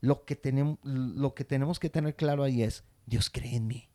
lo 0.00 0.24
que 0.24 0.36
tenemos, 0.36 0.78
que, 1.34 1.46
que 1.80 1.90
tener 1.90 2.16
claro 2.16 2.42
ahí 2.42 2.62
es, 2.62 2.84
Dios 3.06 3.30
cree 3.30 3.56
en 3.56 3.66
mí. 3.66 3.88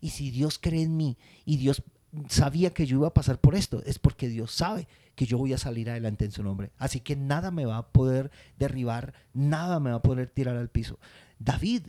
Y 0.00 0.10
si 0.10 0.30
Dios 0.30 0.58
cree 0.58 0.82
en 0.82 0.96
mí 0.96 1.18
y 1.44 1.56
Dios 1.56 1.82
sabía 2.28 2.72
que 2.72 2.86
yo 2.86 2.98
iba 2.98 3.08
a 3.08 3.14
pasar 3.14 3.40
por 3.40 3.54
esto, 3.54 3.82
es 3.84 3.98
porque 3.98 4.28
Dios 4.28 4.52
sabe 4.52 4.86
que 5.14 5.26
yo 5.26 5.38
voy 5.38 5.52
a 5.52 5.58
salir 5.58 5.90
adelante 5.90 6.24
en 6.24 6.32
su 6.32 6.42
nombre. 6.42 6.70
Así 6.78 7.00
que 7.00 7.16
nada 7.16 7.50
me 7.50 7.66
va 7.66 7.78
a 7.78 7.88
poder 7.88 8.30
derribar, 8.58 9.14
nada 9.32 9.80
me 9.80 9.90
va 9.90 9.96
a 9.96 10.02
poder 10.02 10.28
tirar 10.28 10.56
al 10.56 10.70
piso. 10.70 10.98
David 11.38 11.88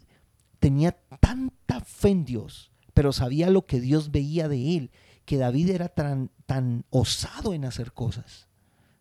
tenía 0.60 0.98
tanta 1.20 1.82
fe 1.82 2.10
en 2.10 2.26
Dios, 2.26 2.72
pero 2.94 3.14
sabía 3.14 3.50
lo 3.50 3.66
que 3.66 3.80
Dios 3.80 4.12
veía 4.12 4.48
de 4.48 4.78
él, 4.78 4.92
que 5.26 5.38
David 5.38 5.72
era 5.72 5.90
tan, 5.90 6.30
tan 6.46 6.86
osado 6.90 7.54
en 7.54 7.66
hacer 7.66 7.92
cosas, 7.92 8.48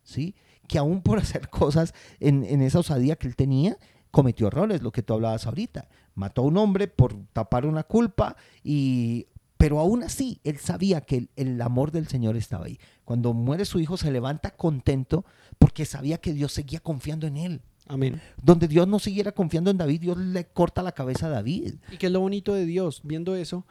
¿sí? 0.03 0.35
Que 0.67 0.79
aún 0.79 1.03
por 1.03 1.19
hacer 1.21 1.49
cosas 1.49 1.95
en, 2.21 2.45
en 2.45 2.63
esa 2.63 2.81
osadía 2.81 3.17
que 3.17 3.29
él 3.29 3.37
tenía, 3.37 3.79
cometió 4.11 4.47
errores, 4.49 4.83
lo 4.83 4.93
que 4.93 5.03
tú 5.03 5.15
hablabas 5.15 5.47
ahorita. 5.47 5.89
Mató 6.15 6.43
a 6.43 6.45
un 6.45 6.57
hombre 6.57 6.89
por 6.89 7.15
tapar 7.33 7.67
una 7.67 7.83
culpa 7.83 8.37
y 8.63 9.27
pero 9.65 9.81
aún 9.81 10.03
así, 10.03 10.41
él 10.45 10.59
sabía 10.59 11.01
que 11.01 11.29
el, 11.37 11.63
amor 11.63 11.91
del 11.91 12.07
Señor 12.07 12.37
estaba 12.37 12.67
ahí. 12.67 12.79
Cuando 13.03 13.33
muere 13.33 13.65
su 13.65 13.81
hijo, 13.81 13.97
se 13.97 14.11
levanta 14.11 14.51
contento 14.51 15.25
porque 15.59 15.87
sabía 15.87 16.19
que 16.19 16.35
Dios 16.35 16.53
seguía 16.53 16.81
confiando 16.81 17.27
en 17.27 17.39
él. 17.39 17.63
Amén. 17.87 18.21
Donde 18.43 18.69
Dios 18.69 18.87
no 18.87 18.99
siguiera 18.99 19.33
confiando 19.33 19.71
en 19.71 19.79
David, 19.79 20.03
Dios 20.03 20.19
le 20.19 20.45
corta 20.45 20.83
la 20.83 20.93
cabeza 20.93 21.29
a 21.29 21.31
David. 21.31 21.77
Y 21.91 21.97
que 21.97 22.09
es 22.09 22.13
lo 22.13 22.21
bonito 22.21 22.53
de 22.53 22.67
Dios, 22.67 23.01
viendo 23.05 23.37
eso, 23.37 23.65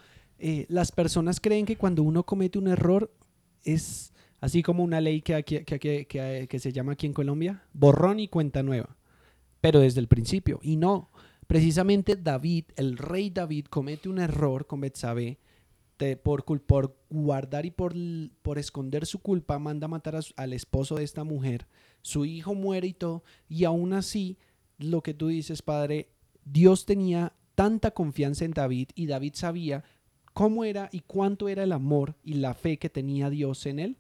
eh, 0.46 0.66
las 0.70 0.92
personas 0.92 1.40
creen 1.40 1.66
que 1.66 1.78
cuando 1.78 2.04
uno 2.04 2.24
comete 2.24 2.60
un 2.60 2.68
error 2.68 3.12
es 3.64 4.14
así 4.42 4.62
como 4.62 4.84
una 4.84 5.00
ley 5.00 5.22
que, 5.22 5.44
que, 5.44 5.66
que 5.66 6.60
se 6.60 6.74
llama 6.74 6.94
aquí 6.94 7.06
en 7.06 7.14
Colombia, 7.14 7.64
borrón 7.74 8.20
y 8.20 8.28
cuenta 8.28 8.62
nueva, 8.62 8.98
pero 9.62 9.80
desde 9.80 10.02
el 10.02 10.08
principio. 10.08 10.60
Y 10.62 10.76
no, 10.76 11.12
precisamente 11.48 12.18
David, 12.18 12.66
el 12.76 12.98
rey 12.98 13.30
David, 13.30 13.68
comete 13.68 14.10
un 14.10 14.20
error 14.20 14.68
con 14.68 14.82
Betsabé 14.82 15.40
por, 16.22 16.44
por 16.44 16.98
guardar 17.10 17.66
y 17.66 17.72
por, 17.72 17.94
por 18.42 18.58
esconder 18.58 19.06
su 19.06 19.20
culpa, 19.20 19.60
manda 19.60 19.86
a 19.86 19.90
matar 19.90 20.20
al 20.36 20.54
esposo 20.54 20.96
de 20.96 21.04
esta 21.04 21.24
mujer. 21.24 21.68
Su 22.02 22.26
hijo 22.26 22.54
muere 22.54 22.88
y 22.88 22.94
todo. 22.94 23.24
Y 23.48 23.64
aún 23.64 23.94
así, 23.94 24.38
lo 24.78 25.02
que 25.02 25.14
tú 25.14 25.30
dices, 25.30 25.62
padre, 25.62 26.10
Dios 26.44 26.86
tenía 26.86 27.34
tanta 27.56 27.92
confianza 27.92 28.46
en 28.46 28.52
David 28.52 28.90
y 28.96 29.06
David 29.06 29.34
sabía 29.36 29.84
cómo 30.34 30.64
era 30.64 30.90
y 30.92 31.02
cuánto 31.02 31.48
era 31.48 31.64
el 31.64 31.72
amor 31.72 32.16
y 32.24 32.36
la 32.36 32.54
fe 32.54 32.78
que 32.78 32.90
tenía 32.90 33.30
Dios 33.30 33.66
en 33.66 33.80
él, 33.80 33.98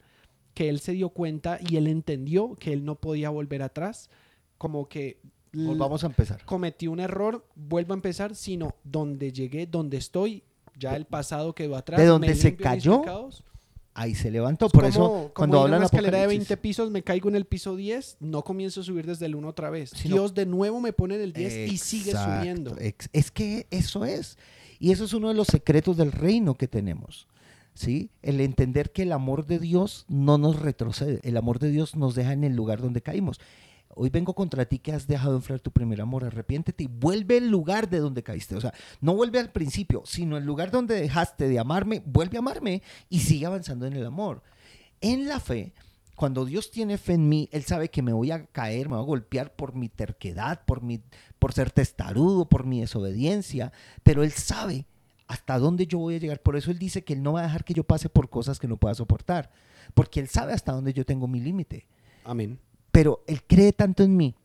que 0.53 0.69
él 0.69 0.79
se 0.79 0.91
dio 0.91 1.09
cuenta 1.09 1.59
y 1.67 1.77
él 1.77 1.87
entendió 1.87 2.55
que 2.55 2.73
él 2.73 2.85
no 2.85 2.95
podía 2.95 3.29
volver 3.29 3.63
atrás, 3.63 4.09
como 4.57 4.87
que 4.87 5.19
vamos 5.53 6.03
a 6.03 6.07
empezar. 6.07 6.43
Cometí 6.45 6.87
un 6.87 6.99
error, 6.99 7.45
vuelvo 7.55 7.93
a 7.93 7.95
empezar, 7.95 8.35
sino 8.35 8.75
donde 8.83 9.31
llegué, 9.31 9.67
donde 9.67 9.97
estoy, 9.97 10.43
ya 10.77 10.95
el 10.95 11.05
pasado 11.05 11.53
quedó 11.53 11.75
atrás. 11.75 11.99
De 11.99 12.07
donde 12.07 12.33
se 12.35 12.55
cayó, 12.55 13.03
ahí 13.93 14.15
se 14.15 14.31
levantó. 14.31 14.69
Por 14.69 14.85
eso, 14.85 15.31
cuando 15.35 15.61
hablan 15.61 15.81
de 15.81 15.85
escalera 15.85 16.19
de 16.21 16.27
20 16.27 16.57
pisos, 16.57 16.89
me 16.89 17.03
caigo 17.03 17.29
en 17.29 17.35
el 17.35 17.45
piso 17.45 17.75
10, 17.75 18.17
no 18.21 18.43
comienzo 18.43 18.81
a 18.81 18.83
subir 18.83 19.05
desde 19.05 19.27
el 19.27 19.35
1 19.35 19.47
otra 19.47 19.69
vez. 19.69 19.91
Dios 20.03 20.33
de 20.33 20.47
nuevo 20.47 20.81
me 20.81 20.93
pone 20.93 21.15
en 21.15 21.21
el 21.21 21.33
10 21.33 21.71
y 21.71 21.77
sigue 21.77 22.11
subiendo. 22.11 22.75
Es 22.79 23.31
que 23.31 23.67
eso 23.69 24.05
es. 24.05 24.37
Y 24.83 24.91
eso 24.91 25.05
es 25.05 25.13
uno 25.13 25.29
de 25.29 25.33
los 25.33 25.47
secretos 25.47 25.95
del 25.95 26.11
reino 26.11 26.55
que 26.55 26.67
tenemos. 26.67 27.29
¿Sí? 27.73 28.09
El 28.21 28.41
entender 28.41 28.91
que 28.91 29.03
el 29.03 29.13
amor 29.13 29.45
de 29.45 29.57
Dios 29.57 30.03
no 30.09 30.37
nos 30.37 30.59
retrocede, 30.59 31.21
el 31.23 31.37
amor 31.37 31.59
de 31.59 31.69
Dios 31.69 31.95
nos 31.95 32.15
deja 32.15 32.33
en 32.33 32.43
el 32.43 32.53
lugar 32.53 32.81
donde 32.81 33.01
caímos. 33.01 33.39
Hoy 33.95 34.09
vengo 34.09 34.35
contra 34.35 34.65
ti 34.65 34.79
que 34.79 34.91
has 34.91 35.07
dejado 35.07 35.37
enfriar 35.37 35.61
tu 35.61 35.71
primer 35.71 36.01
amor. 36.01 36.25
Arrepiéntete 36.25 36.83
y 36.83 36.87
vuelve 36.87 37.37
al 37.37 37.47
lugar 37.47 37.89
de 37.89 37.99
donde 37.99 38.23
caíste. 38.23 38.57
O 38.57 38.59
sea, 38.59 38.73
no 38.99 39.15
vuelve 39.15 39.39
al 39.39 39.53
principio, 39.53 40.03
sino 40.05 40.35
el 40.35 40.43
lugar 40.43 40.69
donde 40.69 40.95
dejaste 40.95 41.47
de 41.47 41.59
amarme, 41.59 42.03
vuelve 42.05 42.35
a 42.35 42.39
amarme 42.39 42.81
y 43.07 43.19
sigue 43.19 43.45
avanzando 43.45 43.85
en 43.85 43.93
el 43.93 44.05
amor. 44.05 44.43
En 44.99 45.29
la 45.29 45.39
fe, 45.39 45.73
cuando 46.15 46.45
Dios 46.45 46.71
tiene 46.71 46.97
fe 46.97 47.13
en 47.13 47.27
mí, 47.27 47.49
Él 47.51 47.63
sabe 47.63 47.89
que 47.89 48.01
me 48.01 48.13
voy 48.13 48.31
a 48.31 48.45
caer, 48.45 48.87
me 48.87 48.95
voy 48.95 49.03
a 49.03 49.07
golpear 49.07 49.55
por 49.55 49.75
mi 49.75 49.89
terquedad, 49.89 50.63
por, 50.65 50.81
mi, 50.81 51.01
por 51.39 51.53
ser 51.53 51.71
testarudo, 51.71 52.47
por 52.47 52.65
mi 52.65 52.81
desobediencia, 52.81 53.71
pero 54.03 54.23
Él 54.23 54.31
sabe 54.31 54.85
hasta 55.27 55.57
dónde 55.57 55.87
yo 55.87 55.97
voy 55.99 56.15
a 56.15 56.19
llegar. 56.19 56.41
Por 56.41 56.55
eso 56.55 56.71
Él 56.71 56.79
dice 56.79 57.03
que 57.03 57.13
Él 57.13 57.23
no 57.23 57.33
va 57.33 57.41
a 57.41 57.43
dejar 57.43 57.63
que 57.63 57.73
yo 57.73 57.83
pase 57.83 58.09
por 58.09 58.29
cosas 58.29 58.59
que 58.59 58.67
no 58.67 58.77
pueda 58.77 58.95
soportar, 58.95 59.51
porque 59.93 60.19
Él 60.19 60.27
sabe 60.27 60.53
hasta 60.53 60.71
dónde 60.71 60.93
yo 60.93 61.05
tengo 61.05 61.27
mi 61.27 61.39
límite. 61.39 61.87
Amén. 62.23 62.59
Pero 62.91 63.23
Él 63.27 63.43
cree 63.43 63.73
tanto 63.73 64.03
en 64.03 64.15
mí 64.15 64.35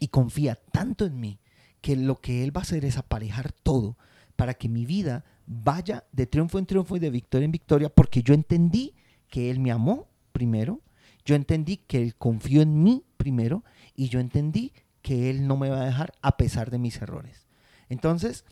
y 0.00 0.08
confía 0.08 0.56
tanto 0.72 1.04
en 1.04 1.20
mí 1.20 1.38
que 1.80 1.96
lo 1.96 2.20
que 2.20 2.42
Él 2.42 2.56
va 2.56 2.60
a 2.60 2.62
hacer 2.62 2.84
es 2.86 2.96
aparejar 2.96 3.52
todo 3.52 3.98
para 4.36 4.54
que 4.54 4.68
mi 4.68 4.86
vida 4.86 5.24
vaya 5.46 6.04
de 6.12 6.26
triunfo 6.26 6.58
en 6.58 6.66
triunfo 6.66 6.96
y 6.96 6.98
de 6.98 7.10
victoria 7.10 7.44
en 7.44 7.52
victoria, 7.52 7.88
porque 7.90 8.22
yo 8.22 8.32
entendí 8.32 8.94
que 9.28 9.50
Él 9.50 9.60
me 9.60 9.70
amó 9.70 10.08
primero, 10.32 10.80
yo 11.24 11.34
entendí 11.34 11.78
que 11.78 12.02
Él 12.02 12.16
confió 12.16 12.62
en 12.62 12.82
mí 12.82 13.04
primero 13.16 13.64
y 13.94 14.08
yo 14.08 14.20
entendí 14.20 14.72
que 15.02 15.30
Él 15.30 15.46
no 15.46 15.56
me 15.56 15.70
va 15.70 15.82
a 15.82 15.86
dejar 15.86 16.14
a 16.22 16.36
pesar 16.36 16.70
de 16.70 16.78
mis 16.78 17.00
errores. 17.00 17.46
Entonces, 17.88 18.44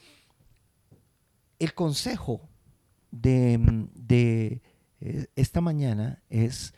el 1.58 1.74
consejo 1.74 2.48
de, 3.11 3.58
de 3.94 4.62
eh, 5.00 5.26
esta 5.37 5.61
mañana 5.61 6.22
es 6.30 6.74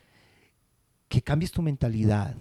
que 1.09 1.23
cambies 1.23 1.53
tu 1.53 1.63
mentalidad 1.63 2.37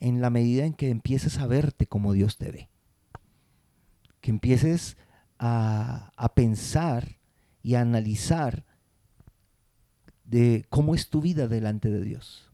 en 0.00 0.20
la 0.20 0.30
medida 0.30 0.64
en 0.64 0.74
que 0.74 0.90
empieces 0.90 1.38
a 1.38 1.46
verte 1.46 1.86
como 1.86 2.12
Dios 2.12 2.36
te 2.36 2.50
ve. 2.50 2.68
Que 4.20 4.30
empieces 4.30 4.96
a, 5.38 6.32
pensar 6.34 7.18
y 7.62 7.74
a 7.74 7.80
analizar 7.80 8.64
de 10.24 10.64
cómo 10.68 10.94
es 10.94 11.08
tu 11.08 11.20
vida 11.20 11.48
delante 11.48 11.90
de 11.90 12.02
Dios. 12.02 12.50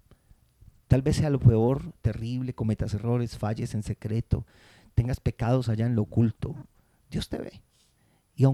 Tal 0.89 1.03
vez 1.03 1.17
sea 1.17 1.31
lo 1.31 1.39
peor, 1.39 1.93
terrible, 2.01 2.55
cometas 2.55 2.95
errores, 2.95 3.37
falles 3.37 3.75
en 3.75 3.83
secreto, 3.83 4.47
tengas 4.95 5.21
pecados 5.21 5.69
allá 5.69 5.87
en 5.87 5.95
lo 5.95 6.03
oculto. 6.03 6.57
Dios 7.11 7.29
te 7.29 7.39
ve. 7.39 7.63
Y 8.35 8.45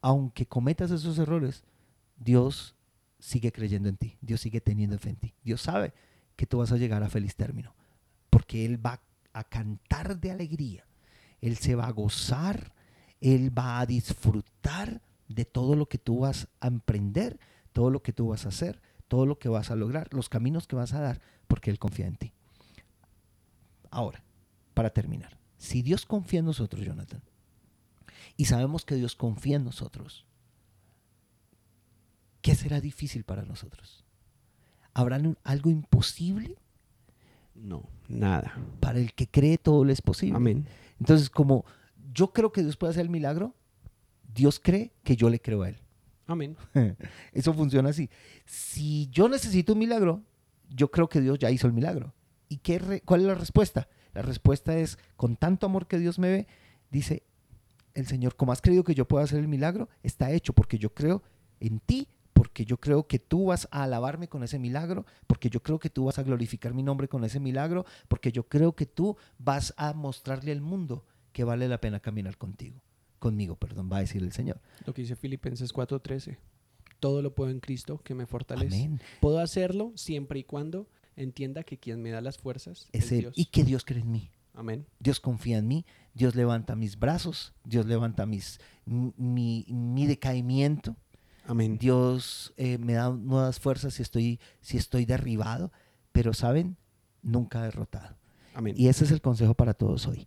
aunque 0.00 0.46
cometas 0.46 0.90
esos 0.90 1.18
errores, 1.18 1.64
Dios 2.16 2.76
sigue 3.18 3.52
creyendo 3.52 3.88
en 3.88 3.96
ti, 3.96 4.16
Dios 4.20 4.40
sigue 4.40 4.60
teniendo 4.60 4.98
fe 4.98 5.10
en 5.10 5.16
ti. 5.16 5.34
Dios 5.42 5.62
sabe 5.62 5.92
que 6.36 6.46
tú 6.46 6.58
vas 6.58 6.72
a 6.72 6.76
llegar 6.76 7.02
a 7.02 7.08
feliz 7.08 7.34
término, 7.34 7.74
porque 8.30 8.64
Él 8.64 8.84
va 8.84 9.00
a 9.32 9.44
cantar 9.44 10.20
de 10.20 10.30
alegría. 10.30 10.84
Él 11.40 11.56
se 11.56 11.74
va 11.74 11.86
a 11.86 11.92
gozar, 11.92 12.72
Él 13.20 13.56
va 13.56 13.80
a 13.80 13.86
disfrutar 13.86 15.00
de 15.28 15.44
todo 15.44 15.74
lo 15.74 15.86
que 15.86 15.98
tú 15.98 16.20
vas 16.20 16.48
a 16.60 16.68
emprender, 16.68 17.38
todo 17.74 17.90
lo 17.90 18.02
que 18.02 18.14
tú 18.14 18.28
vas 18.28 18.46
a 18.46 18.48
hacer, 18.48 18.80
todo 19.08 19.26
lo 19.26 19.38
que 19.38 19.50
vas 19.50 19.70
a 19.70 19.76
lograr, 19.76 20.08
los 20.14 20.30
caminos 20.30 20.66
que 20.66 20.76
vas 20.76 20.94
a 20.94 21.00
dar, 21.00 21.20
porque 21.46 21.70
Él 21.70 21.78
confía 21.78 22.06
en 22.06 22.16
ti. 22.16 22.32
Ahora, 23.90 24.24
para 24.72 24.90
terminar, 24.90 25.38
si 25.58 25.82
Dios 25.82 26.06
confía 26.06 26.38
en 26.38 26.46
nosotros, 26.46 26.84
Jonathan, 26.84 27.22
y 28.36 28.46
sabemos 28.46 28.84
que 28.84 28.94
Dios 28.94 29.16
confía 29.16 29.56
en 29.56 29.64
nosotros, 29.64 30.24
¿qué 32.40 32.54
será 32.54 32.80
difícil 32.80 33.24
para 33.24 33.42
nosotros? 33.42 34.04
¿Habrá 34.94 35.20
algo 35.42 35.70
imposible? 35.70 36.56
No, 37.54 37.88
nada. 38.08 38.56
Para 38.80 39.00
el 39.00 39.12
que 39.14 39.28
cree 39.28 39.58
todo 39.58 39.84
lo 39.84 39.92
es 39.92 40.00
posible. 40.00 40.36
Amén. 40.36 40.68
Entonces, 41.00 41.28
como 41.28 41.64
yo 42.12 42.32
creo 42.32 42.52
que 42.52 42.62
Dios 42.62 42.76
puede 42.76 42.92
hacer 42.92 43.02
el 43.02 43.10
milagro, 43.10 43.54
Dios 44.32 44.60
cree 44.60 44.92
que 45.02 45.16
yo 45.16 45.28
le 45.28 45.40
creo 45.40 45.62
a 45.62 45.70
Él. 45.70 45.83
Amén. 46.26 46.56
Eso 47.32 47.52
funciona 47.52 47.90
así. 47.90 48.08
Si 48.46 49.08
yo 49.10 49.28
necesito 49.28 49.74
un 49.74 49.78
milagro, 49.78 50.22
yo 50.70 50.90
creo 50.90 51.08
que 51.08 51.20
Dios 51.20 51.38
ya 51.38 51.50
hizo 51.50 51.66
el 51.66 51.72
milagro. 51.72 52.14
¿Y 52.48 52.58
qué 52.58 53.02
cuál 53.04 53.22
es 53.22 53.26
la 53.26 53.34
respuesta? 53.34 53.88
La 54.12 54.22
respuesta 54.22 54.76
es, 54.76 54.98
con 55.16 55.36
tanto 55.36 55.66
amor 55.66 55.86
que 55.86 55.98
Dios 55.98 56.18
me 56.18 56.30
ve, 56.30 56.46
dice 56.90 57.24
el 57.94 58.06
Señor, 58.06 58.36
como 58.36 58.52
has 58.52 58.60
creído 58.60 58.84
que 58.84 58.94
yo 58.94 59.06
pueda 59.06 59.24
hacer 59.24 59.38
el 59.38 59.48
milagro, 59.48 59.88
está 60.02 60.30
hecho 60.30 60.52
porque 60.52 60.78
yo 60.78 60.92
creo 60.94 61.22
en 61.60 61.80
ti, 61.80 62.08
porque 62.32 62.64
yo 62.64 62.78
creo 62.78 63.06
que 63.06 63.18
tú 63.18 63.46
vas 63.46 63.68
a 63.70 63.84
alabarme 63.84 64.28
con 64.28 64.42
ese 64.42 64.58
milagro, 64.58 65.06
porque 65.26 65.50
yo 65.50 65.62
creo 65.62 65.78
que 65.78 65.90
tú 65.90 66.04
vas 66.04 66.18
a 66.18 66.22
glorificar 66.22 66.74
mi 66.74 66.82
nombre 66.82 67.08
con 67.08 67.24
ese 67.24 67.40
milagro, 67.40 67.84
porque 68.08 68.32
yo 68.32 68.48
creo 68.48 68.74
que 68.74 68.86
tú 68.86 69.16
vas 69.38 69.74
a 69.76 69.92
mostrarle 69.92 70.52
al 70.52 70.60
mundo 70.60 71.04
que 71.32 71.44
vale 71.44 71.68
la 71.68 71.80
pena 71.80 72.00
caminar 72.00 72.36
contigo 72.36 72.80
conmigo, 73.24 73.56
perdón, 73.56 73.88
va 73.90 73.96
a 73.96 74.00
decir 74.00 74.22
el 74.22 74.32
Señor. 74.32 74.60
Lo 74.84 74.92
que 74.92 75.00
dice 75.00 75.16
Filipenses 75.16 75.72
4:13. 75.72 76.36
Todo 77.00 77.22
lo 77.22 77.34
puedo 77.34 77.50
en 77.50 77.60
Cristo 77.60 78.02
que 78.04 78.14
me 78.14 78.26
fortalece. 78.26 78.90
Puedo 79.20 79.38
hacerlo 79.38 79.92
siempre 79.94 80.40
y 80.40 80.44
cuando 80.44 80.86
entienda 81.16 81.62
que 81.64 81.78
quien 81.78 82.02
me 82.02 82.10
da 82.10 82.20
las 82.20 82.36
fuerzas 82.36 82.88
es, 82.92 83.08
Dios. 83.08 83.32
Y 83.34 83.46
que 83.46 83.64
Dios 83.64 83.86
cree 83.86 84.02
en 84.02 84.10
mí. 84.10 84.30
Amén. 84.52 84.86
Dios 85.00 85.20
confía 85.20 85.56
en 85.56 85.66
mí, 85.66 85.86
Dios 86.12 86.34
levanta 86.34 86.76
mis 86.76 86.98
brazos, 86.98 87.54
Dios 87.64 87.86
levanta 87.86 88.26
mis, 88.26 88.60
mi, 88.84 89.64
mi 89.68 90.06
decaimiento. 90.06 90.96
Amén. 91.46 91.78
Dios 91.78 92.52
eh, 92.58 92.76
me 92.76 92.92
da 92.92 93.10
nuevas 93.10 93.58
fuerzas 93.58 93.94
si 93.94 94.02
estoy, 94.02 94.38
si 94.60 94.76
estoy 94.76 95.06
derribado, 95.06 95.72
pero 96.12 96.34
saben, 96.34 96.76
nunca 97.22 97.62
derrotado. 97.62 98.16
Amén. 98.54 98.74
Y 98.76 98.88
ese 98.88 99.04
es 99.04 99.10
el 99.10 99.22
consejo 99.22 99.54
para 99.54 99.72
todos 99.72 100.06
hoy. 100.06 100.26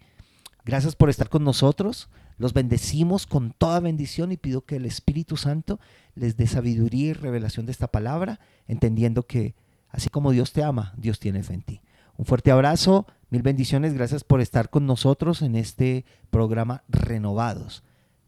Gracias 0.68 0.98
por 0.98 1.10
estar 1.10 1.30
con 1.30 1.46
nosotros. 1.46 2.10
Los 2.38 2.52
bendecimos 2.52 3.26
con 3.26 3.52
toda 3.58 3.80
bendición 3.80 4.34
y 4.34 4.38
pido 4.38 4.66
que 4.66 4.76
el 4.76 4.86
Espíritu 4.86 5.38
Santo 5.38 5.80
les 6.14 6.36
dé 6.36 6.46
sabiduría 6.46 7.12
y 7.12 7.14
revelación 7.14 7.66
de 7.66 7.72
esta 7.72 7.88
palabra, 7.88 8.42
entendiendo 8.68 9.24
que 9.24 9.56
así 9.88 10.10
como 10.10 10.32
Dios 10.32 10.52
te 10.52 10.64
ama, 10.64 10.94
Dios 10.98 11.22
tiene 11.22 11.42
fe 11.42 11.54
en 11.54 11.62
ti. 11.62 11.82
Un 12.18 12.26
fuerte 12.26 12.52
abrazo, 12.52 13.08
mil 13.30 13.44
bendiciones, 13.44 13.94
gracias 13.94 14.26
por 14.26 14.42
estar 14.42 14.70
con 14.70 14.86
nosotros 14.86 15.42
en 15.42 15.56
este 15.56 16.04
programa 16.32 16.84
Renovados, 16.90 17.84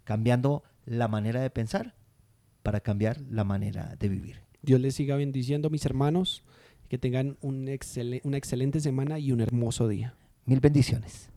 cambiando 0.06 0.64
la 0.86 1.10
manera 1.10 1.42
de 1.42 1.50
pensar 1.50 1.94
para 2.64 2.80
cambiar 2.80 3.20
la 3.30 3.44
manera 3.44 3.98
de 4.00 4.08
vivir. 4.08 4.38
Dios 4.62 4.80
les 4.80 4.96
siga 4.96 5.18
bendiciendo, 5.18 5.70
mis 5.70 5.86
hermanos, 5.86 6.44
que 6.88 6.98
tengan 6.98 7.36
un 7.42 7.70
una 8.24 8.38
excelente 8.38 8.80
semana 8.80 9.20
y 9.20 9.34
un 9.34 9.42
hermoso 9.42 9.90
día. 9.90 10.16
Mil 10.46 10.62
bendiciones. 10.62 11.30